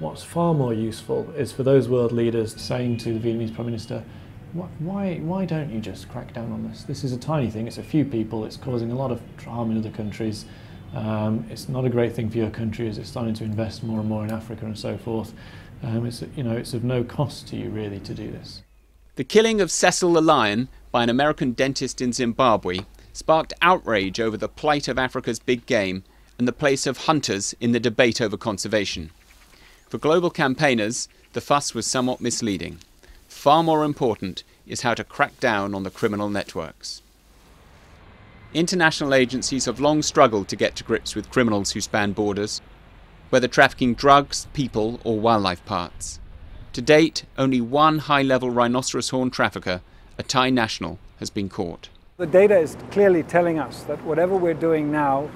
what's 0.00 0.22
far 0.22 0.52
more 0.52 0.74
useful 0.74 1.30
is 1.30 1.50
for 1.50 1.62
those 1.62 1.88
world 1.88 2.12
leaders 2.12 2.60
saying 2.60 2.98
to 2.98 3.18
the 3.18 3.26
Vietnamese 3.26 3.54
Prime 3.54 3.64
Minister, 3.64 4.04
why, 4.52 5.16
why 5.16 5.44
don't 5.44 5.70
you 5.70 5.80
just 5.80 6.08
crack 6.08 6.32
down 6.34 6.50
on 6.52 6.68
this? 6.68 6.82
This 6.84 7.04
is 7.04 7.12
a 7.12 7.18
tiny 7.18 7.50
thing, 7.50 7.66
it's 7.66 7.78
a 7.78 7.82
few 7.82 8.04
people, 8.04 8.44
it's 8.44 8.56
causing 8.56 8.90
a 8.90 8.94
lot 8.96 9.10
of 9.10 9.20
harm 9.44 9.70
in 9.70 9.78
other 9.78 9.90
countries. 9.90 10.44
Um, 10.94 11.46
it's 11.50 11.68
not 11.68 11.84
a 11.84 11.88
great 11.88 12.14
thing 12.14 12.30
for 12.30 12.38
your 12.38 12.50
country 12.50 12.88
as 12.88 12.98
it's 12.98 13.08
starting 13.08 13.34
to 13.34 13.44
invest 13.44 13.84
more 13.84 14.00
and 14.00 14.08
more 14.08 14.24
in 14.24 14.30
Africa 14.30 14.66
and 14.66 14.76
so 14.76 14.98
forth. 14.98 15.32
Um, 15.82 16.04
it's, 16.04 16.22
you 16.36 16.42
know, 16.42 16.56
it's 16.56 16.74
of 16.74 16.82
no 16.82 17.04
cost 17.04 17.46
to 17.48 17.56
you 17.56 17.70
really 17.70 18.00
to 18.00 18.12
do 18.12 18.30
this. 18.30 18.62
The 19.14 19.24
killing 19.24 19.60
of 19.60 19.70
Cecil 19.70 20.12
the 20.12 20.20
lion 20.20 20.68
by 20.90 21.02
an 21.02 21.10
American 21.10 21.52
dentist 21.52 22.00
in 22.00 22.12
Zimbabwe 22.12 22.80
sparked 23.12 23.52
outrage 23.62 24.18
over 24.18 24.36
the 24.36 24.48
plight 24.48 24.88
of 24.88 24.98
Africa's 24.98 25.38
big 25.38 25.66
game 25.66 26.02
and 26.38 26.48
the 26.48 26.52
place 26.52 26.86
of 26.86 26.96
hunters 26.98 27.54
in 27.60 27.72
the 27.72 27.80
debate 27.80 28.20
over 28.20 28.36
conservation. 28.36 29.10
For 29.88 29.98
global 29.98 30.30
campaigners, 30.30 31.08
the 31.34 31.40
fuss 31.40 31.74
was 31.74 31.86
somewhat 31.86 32.20
misleading. 32.20 32.78
Far 33.40 33.62
more 33.62 33.86
important 33.86 34.44
is 34.66 34.82
how 34.82 34.92
to 34.92 35.02
crack 35.02 35.40
down 35.40 35.74
on 35.74 35.82
the 35.82 35.90
criminal 35.90 36.28
networks. 36.28 37.00
International 38.52 39.14
agencies 39.14 39.64
have 39.64 39.80
long 39.80 40.02
struggled 40.02 40.46
to 40.48 40.56
get 40.56 40.76
to 40.76 40.84
grips 40.84 41.16
with 41.16 41.30
criminals 41.30 41.70
who 41.70 41.80
span 41.80 42.12
borders, 42.12 42.60
whether 43.30 43.48
trafficking 43.48 43.94
drugs, 43.94 44.46
people, 44.52 45.00
or 45.04 45.18
wildlife 45.18 45.64
parts. 45.64 46.20
To 46.74 46.82
date, 46.82 47.24
only 47.38 47.62
one 47.62 48.00
high 48.00 48.20
level 48.20 48.50
rhinoceros 48.50 49.08
horn 49.08 49.30
trafficker, 49.30 49.80
a 50.18 50.22
Thai 50.22 50.50
national, 50.50 50.98
has 51.18 51.30
been 51.30 51.48
caught. 51.48 51.88
The 52.18 52.26
data 52.26 52.58
is 52.58 52.76
clearly 52.90 53.22
telling 53.22 53.58
us 53.58 53.84
that 53.84 54.04
whatever 54.04 54.36
we're 54.36 54.52
doing 54.52 54.92
now 54.92 55.30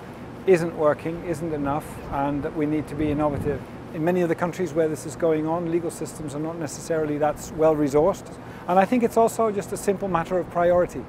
isn't 0.47 0.77
working, 0.77 1.25
isn't 1.25 1.55
enough, 1.55 1.87
and 2.13 2.43
that 2.43 2.55
we 2.55 2.67
need 2.67 2.87
to 2.89 2.95
be 2.95 3.11
innovative. 3.11 3.63
In 3.95 4.05
many 4.05 4.23
of 4.23 4.29
the 4.29 4.35
countries 4.35 4.75
where 4.75 4.89
this 4.89 5.07
is 5.07 5.15
going 5.15 5.47
on, 5.47 5.71
legal 5.71 5.91
systems 5.91 6.35
are 6.35 6.41
not 6.41 6.59
necessarily 6.59 7.17
that 7.19 7.53
well 7.57 7.77
resourced. 7.77 8.37
And 8.67 8.77
I 8.77 8.85
think 8.85 9.05
it's 9.05 9.17
also 9.17 9.53
just 9.53 9.73
a 9.73 9.77
simple 9.77 10.09
matter 10.09 10.37
of 10.37 10.51
priority 10.51 11.05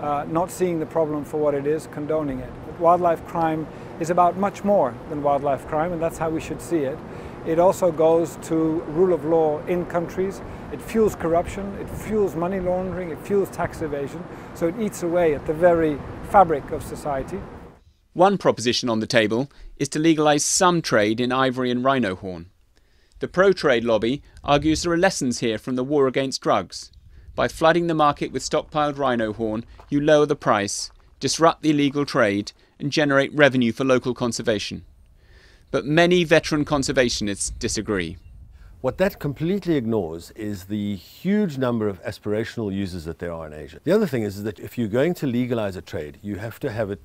uh, 0.00 0.24
not 0.28 0.50
seeing 0.50 0.78
the 0.78 0.86
problem 0.86 1.24
for 1.24 1.38
what 1.38 1.54
it 1.54 1.66
is, 1.66 1.88
condoning 1.92 2.40
it. 2.40 2.52
But 2.66 2.80
wildlife 2.80 3.26
crime 3.26 3.66
is 4.00 4.10
about 4.10 4.36
much 4.36 4.64
more 4.64 4.94
than 5.08 5.22
wildlife 5.22 5.66
crime, 5.68 5.92
and 5.92 6.00
that's 6.02 6.18
how 6.18 6.30
we 6.30 6.40
should 6.40 6.60
see 6.60 6.78
it. 6.78 6.98
It 7.46 7.58
also 7.58 7.90
goes 7.90 8.36
to 8.42 8.82
rule 8.88 9.12
of 9.12 9.24
law 9.24 9.60
in 9.66 9.86
countries. 9.86 10.40
It 10.72 10.82
fuels 10.82 11.14
corruption, 11.14 11.72
it 11.80 11.88
fuels 11.88 12.34
money 12.34 12.60
laundering, 12.60 13.10
it 13.10 13.18
fuels 13.18 13.48
tax 13.50 13.80
evasion, 13.80 14.22
so 14.54 14.68
it 14.68 14.74
eats 14.80 15.02
away 15.02 15.34
at 15.34 15.46
the 15.46 15.54
very 15.54 15.98
fabric 16.30 16.70
of 16.70 16.82
society. 16.82 17.40
One 18.18 18.36
proposition 18.36 18.88
on 18.88 18.98
the 18.98 19.06
table 19.06 19.48
is 19.76 19.88
to 19.90 20.00
legalise 20.00 20.44
some 20.44 20.82
trade 20.82 21.20
in 21.20 21.30
ivory 21.30 21.70
and 21.70 21.84
rhino 21.84 22.16
horn. 22.16 22.50
The 23.20 23.28
pro 23.28 23.52
trade 23.52 23.84
lobby 23.84 24.24
argues 24.42 24.82
there 24.82 24.90
are 24.90 24.96
lessons 24.96 25.38
here 25.38 25.56
from 25.56 25.76
the 25.76 25.84
war 25.84 26.08
against 26.08 26.40
drugs. 26.40 26.90
By 27.36 27.46
flooding 27.46 27.86
the 27.86 27.94
market 27.94 28.32
with 28.32 28.42
stockpiled 28.42 28.98
rhino 28.98 29.32
horn, 29.32 29.64
you 29.88 30.00
lower 30.00 30.26
the 30.26 30.34
price, 30.34 30.90
disrupt 31.20 31.62
the 31.62 31.70
illegal 31.70 32.04
trade, 32.04 32.50
and 32.80 32.90
generate 32.90 33.32
revenue 33.32 33.70
for 33.70 33.84
local 33.84 34.14
conservation. 34.14 34.84
But 35.70 35.86
many 35.86 36.24
veteran 36.24 36.64
conservationists 36.64 37.56
disagree. 37.56 38.16
What 38.80 38.98
that 38.98 39.20
completely 39.20 39.76
ignores 39.76 40.32
is 40.32 40.64
the 40.64 40.96
huge 40.96 41.56
number 41.56 41.86
of 41.86 42.02
aspirational 42.02 42.74
users 42.74 43.04
that 43.04 43.20
there 43.20 43.32
are 43.32 43.46
in 43.46 43.52
Asia. 43.52 43.78
The 43.84 43.92
other 43.92 44.08
thing 44.08 44.24
is, 44.24 44.38
is 44.38 44.42
that 44.42 44.58
if 44.58 44.76
you're 44.76 44.88
going 44.88 45.14
to 45.14 45.26
legalize 45.28 45.76
a 45.76 45.82
trade, 45.82 46.18
you 46.20 46.34
have 46.38 46.58
to 46.58 46.72
have 46.72 46.90
it 46.90 47.00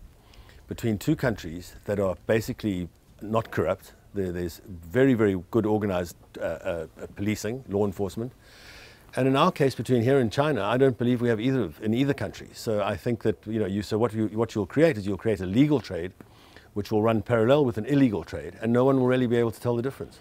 between 0.68 0.98
two 0.98 1.16
countries 1.16 1.76
that 1.86 2.00
are 2.00 2.16
basically 2.28 2.90
not 3.22 3.52
corrupt. 3.52 3.94
There's 4.14 4.62
very, 4.68 5.14
very 5.14 5.42
good 5.52 5.66
organized 5.66 6.16
uh, 6.40 6.44
uh, 6.44 6.88
policing, 7.16 7.64
law 7.68 7.86
enforcement. 7.86 8.32
And 9.16 9.28
in 9.28 9.36
our 9.36 9.52
case, 9.52 9.76
between 9.76 10.02
here 10.02 10.20
and 10.20 10.32
China, 10.32 10.64
I 10.64 10.78
don't 10.78 10.98
believe 10.98 11.22
we 11.22 11.30
have 11.30 11.40
either 11.40 11.72
in 11.82 11.94
either 11.94 12.14
country. 12.14 12.50
So 12.54 12.82
I 12.82 12.96
think 12.96 13.22
that 13.24 13.38
you 13.46 13.60
know, 13.60 13.68
you, 13.68 13.84
so 13.84 13.98
what, 13.98 14.14
you, 14.14 14.28
what 14.28 14.56
you'll 14.56 14.66
create 14.66 14.98
is 14.98 15.06
you'll 15.06 15.18
create 15.18 15.40
a 15.40 15.46
legal 15.46 15.80
trade, 15.80 16.14
which 16.74 16.92
will 16.92 17.04
run 17.04 17.22
parallel 17.22 17.66
with 17.66 17.78
an 17.78 17.86
illegal 17.86 18.24
trade, 18.24 18.56
and 18.62 18.74
no 18.74 18.86
one 18.86 19.00
will 19.00 19.08
really 19.08 19.28
be 19.28 19.38
able 19.38 19.52
to 19.52 19.62
tell 19.62 19.76
the 19.76 19.84
difference. 19.84 20.20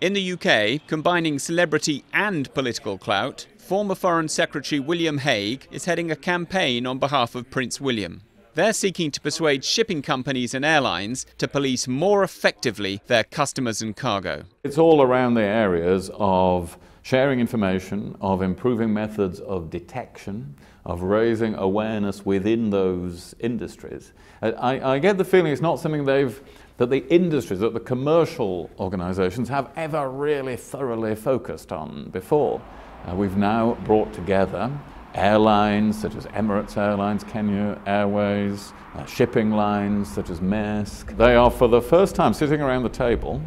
In 0.00 0.12
the 0.12 0.32
UK, 0.32 0.86
combining 0.86 1.38
celebrity 1.38 2.04
and 2.12 2.52
political 2.54 2.96
clout, 2.96 3.46
former 3.58 3.94
Foreign 3.94 4.28
Secretary 4.28 4.78
William 4.78 5.18
Hague 5.18 5.66
is 5.70 5.84
heading 5.84 6.10
a 6.10 6.16
campaign 6.16 6.86
on 6.86 6.98
behalf 6.98 7.34
of 7.34 7.50
Prince 7.50 7.80
William. 7.80 8.22
They're 8.56 8.72
seeking 8.72 9.10
to 9.10 9.20
persuade 9.20 9.66
shipping 9.66 10.00
companies 10.00 10.54
and 10.54 10.64
airlines 10.64 11.26
to 11.36 11.46
police 11.46 11.86
more 11.86 12.24
effectively 12.24 13.02
their 13.06 13.22
customers 13.22 13.82
and 13.82 13.94
cargo. 13.94 14.44
It's 14.64 14.78
all 14.78 15.02
around 15.02 15.34
the 15.34 15.42
areas 15.42 16.10
of 16.14 16.78
sharing 17.02 17.38
information, 17.38 18.16
of 18.22 18.40
improving 18.40 18.94
methods 18.94 19.40
of 19.40 19.68
detection, 19.68 20.54
of 20.86 21.02
raising 21.02 21.54
awareness 21.56 22.24
within 22.24 22.70
those 22.70 23.34
industries. 23.40 24.14
I, 24.40 24.94
I 24.94 24.98
get 25.00 25.18
the 25.18 25.24
feeling 25.26 25.52
it's 25.52 25.60
not 25.60 25.78
something 25.78 26.06
they've 26.06 26.42
that 26.78 26.88
the 26.88 27.06
industries, 27.12 27.60
that 27.60 27.74
the 27.74 27.80
commercial 27.80 28.70
organizations 28.78 29.50
have 29.50 29.70
ever 29.76 30.08
really 30.08 30.56
thoroughly 30.56 31.14
focused 31.14 31.72
on 31.72 32.08
before. 32.08 32.62
Uh, 33.06 33.14
we've 33.14 33.36
now 33.36 33.76
brought 33.84 34.14
together 34.14 34.72
airlines 35.16 36.00
such 36.00 36.14
as 36.14 36.26
Emirates 36.26 36.76
Airlines, 36.76 37.24
Kenya 37.24 37.80
Airways, 37.86 38.72
uh, 38.94 39.04
shipping 39.06 39.50
lines 39.50 40.12
such 40.12 40.30
as 40.30 40.40
Maersk. 40.40 41.16
They 41.16 41.34
are 41.34 41.50
for 41.50 41.68
the 41.68 41.82
first 41.82 42.14
time 42.14 42.34
sitting 42.34 42.60
around 42.60 42.82
the 42.82 42.88
table 42.88 43.42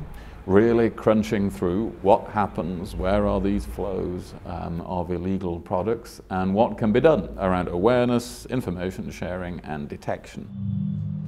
really 0.50 0.90
crunching 0.90 1.48
through 1.50 1.90
what 2.02 2.28
happens, 2.30 2.96
where 2.96 3.28
are 3.28 3.40
these 3.40 3.66
flows 3.66 4.34
um, 4.48 4.82
of 4.82 5.12
illegal 5.12 5.60
products, 5.60 6.22
and 6.32 6.54
what 6.56 6.76
can 6.76 6.92
be 6.92 7.00
done 7.00 7.30
around 7.38 7.68
awareness, 7.68 8.48
information 8.48 9.12
sharing, 9.12 9.60
and 9.60 9.88
detection. 9.88 10.48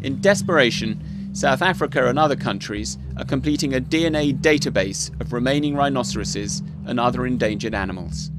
In 0.01 0.19
desperation, 0.21 0.99
South 1.33 1.61
Africa 1.61 2.07
and 2.07 2.17
other 2.17 2.35
countries 2.35 2.97
are 3.17 3.23
completing 3.23 3.75
a 3.75 3.79
DNA 3.79 4.35
database 4.35 5.11
of 5.21 5.33
remaining 5.33 5.75
rhinoceroses 5.75 6.63
and 6.87 6.99
other 6.99 7.27
endangered 7.27 7.75
animals. 7.75 8.31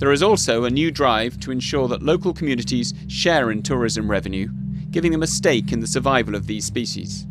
There 0.00 0.12
is 0.12 0.22
also 0.22 0.64
a 0.64 0.70
new 0.70 0.90
drive 0.90 1.38
to 1.40 1.50
ensure 1.50 1.86
that 1.88 2.02
local 2.02 2.32
communities 2.32 2.94
share 3.06 3.50
in 3.50 3.62
tourism 3.62 4.10
revenue, 4.10 4.48
giving 4.90 5.12
them 5.12 5.22
a 5.22 5.26
stake 5.26 5.72
in 5.72 5.80
the 5.80 5.86
survival 5.86 6.34
of 6.34 6.46
these 6.46 6.64
species. 6.64 7.26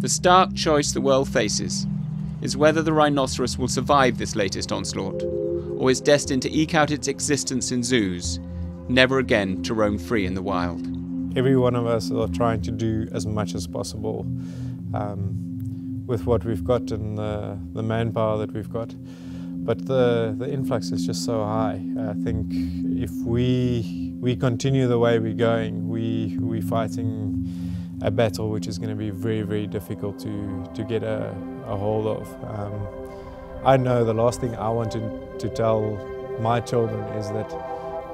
The 0.00 0.10
stark 0.10 0.54
choice 0.54 0.92
the 0.92 1.00
world 1.00 1.26
faces 1.26 1.86
is 2.42 2.58
whether 2.58 2.82
the 2.82 2.92
rhinoceros 2.92 3.56
will 3.56 3.66
survive 3.66 4.18
this 4.18 4.36
latest 4.36 4.72
onslaught, 4.72 5.22
or 5.22 5.90
is 5.90 6.02
destined 6.02 6.42
to 6.42 6.52
eke 6.52 6.74
out 6.74 6.90
its 6.90 7.08
existence 7.08 7.72
in 7.72 7.82
zoos, 7.82 8.38
never 8.90 9.18
again 9.18 9.62
to 9.62 9.72
roam 9.72 9.96
free 9.96 10.26
in 10.26 10.34
the 10.34 10.42
wild. 10.42 10.86
Every 11.34 11.56
one 11.56 11.74
of 11.74 11.86
us 11.86 12.10
are 12.10 12.28
trying 12.28 12.60
to 12.60 12.70
do 12.70 13.08
as 13.12 13.24
much 13.26 13.54
as 13.54 13.66
possible 13.66 14.26
um, 14.92 16.04
with 16.06 16.26
what 16.26 16.44
we've 16.44 16.62
got 16.62 16.90
and 16.90 17.16
the, 17.16 17.58
the 17.72 17.82
manpower 17.82 18.36
that 18.36 18.52
we've 18.52 18.70
got. 18.70 18.94
But 19.68 19.84
the, 19.84 20.34
the 20.38 20.50
influx 20.50 20.92
is 20.92 21.04
just 21.04 21.26
so 21.26 21.44
high. 21.44 21.78
I 22.00 22.14
think 22.24 22.46
if 22.50 23.10
we, 23.26 24.14
we 24.18 24.34
continue 24.34 24.88
the 24.88 24.98
way 24.98 25.18
we're 25.18 25.34
going, 25.34 25.90
we, 25.90 26.38
we're 26.40 26.62
fighting 26.62 27.46
a 28.00 28.10
battle 28.10 28.48
which 28.48 28.66
is 28.66 28.78
going 28.78 28.88
to 28.88 28.96
be 28.96 29.10
very, 29.10 29.42
very 29.42 29.66
difficult 29.66 30.18
to, 30.20 30.64
to 30.74 30.84
get 30.84 31.02
a, 31.02 31.36
a 31.66 31.76
hold 31.76 32.06
of. 32.06 32.44
Um, 32.44 32.88
I 33.62 33.76
know 33.76 34.06
the 34.06 34.14
last 34.14 34.40
thing 34.40 34.56
I 34.56 34.70
want 34.70 34.90
to, 34.92 35.36
to 35.38 35.50
tell 35.50 35.82
my 36.40 36.60
children 36.60 37.00
is 37.18 37.28
that 37.32 37.52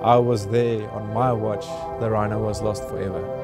I 0.03 0.17
was 0.17 0.49
there 0.49 0.91
on 0.91 1.15
my 1.15 1.33
watch, 1.33 1.67
the 2.01 2.11
rhino 2.11 2.45
was 2.45 2.63
lost 2.63 2.89
forever. 2.89 3.44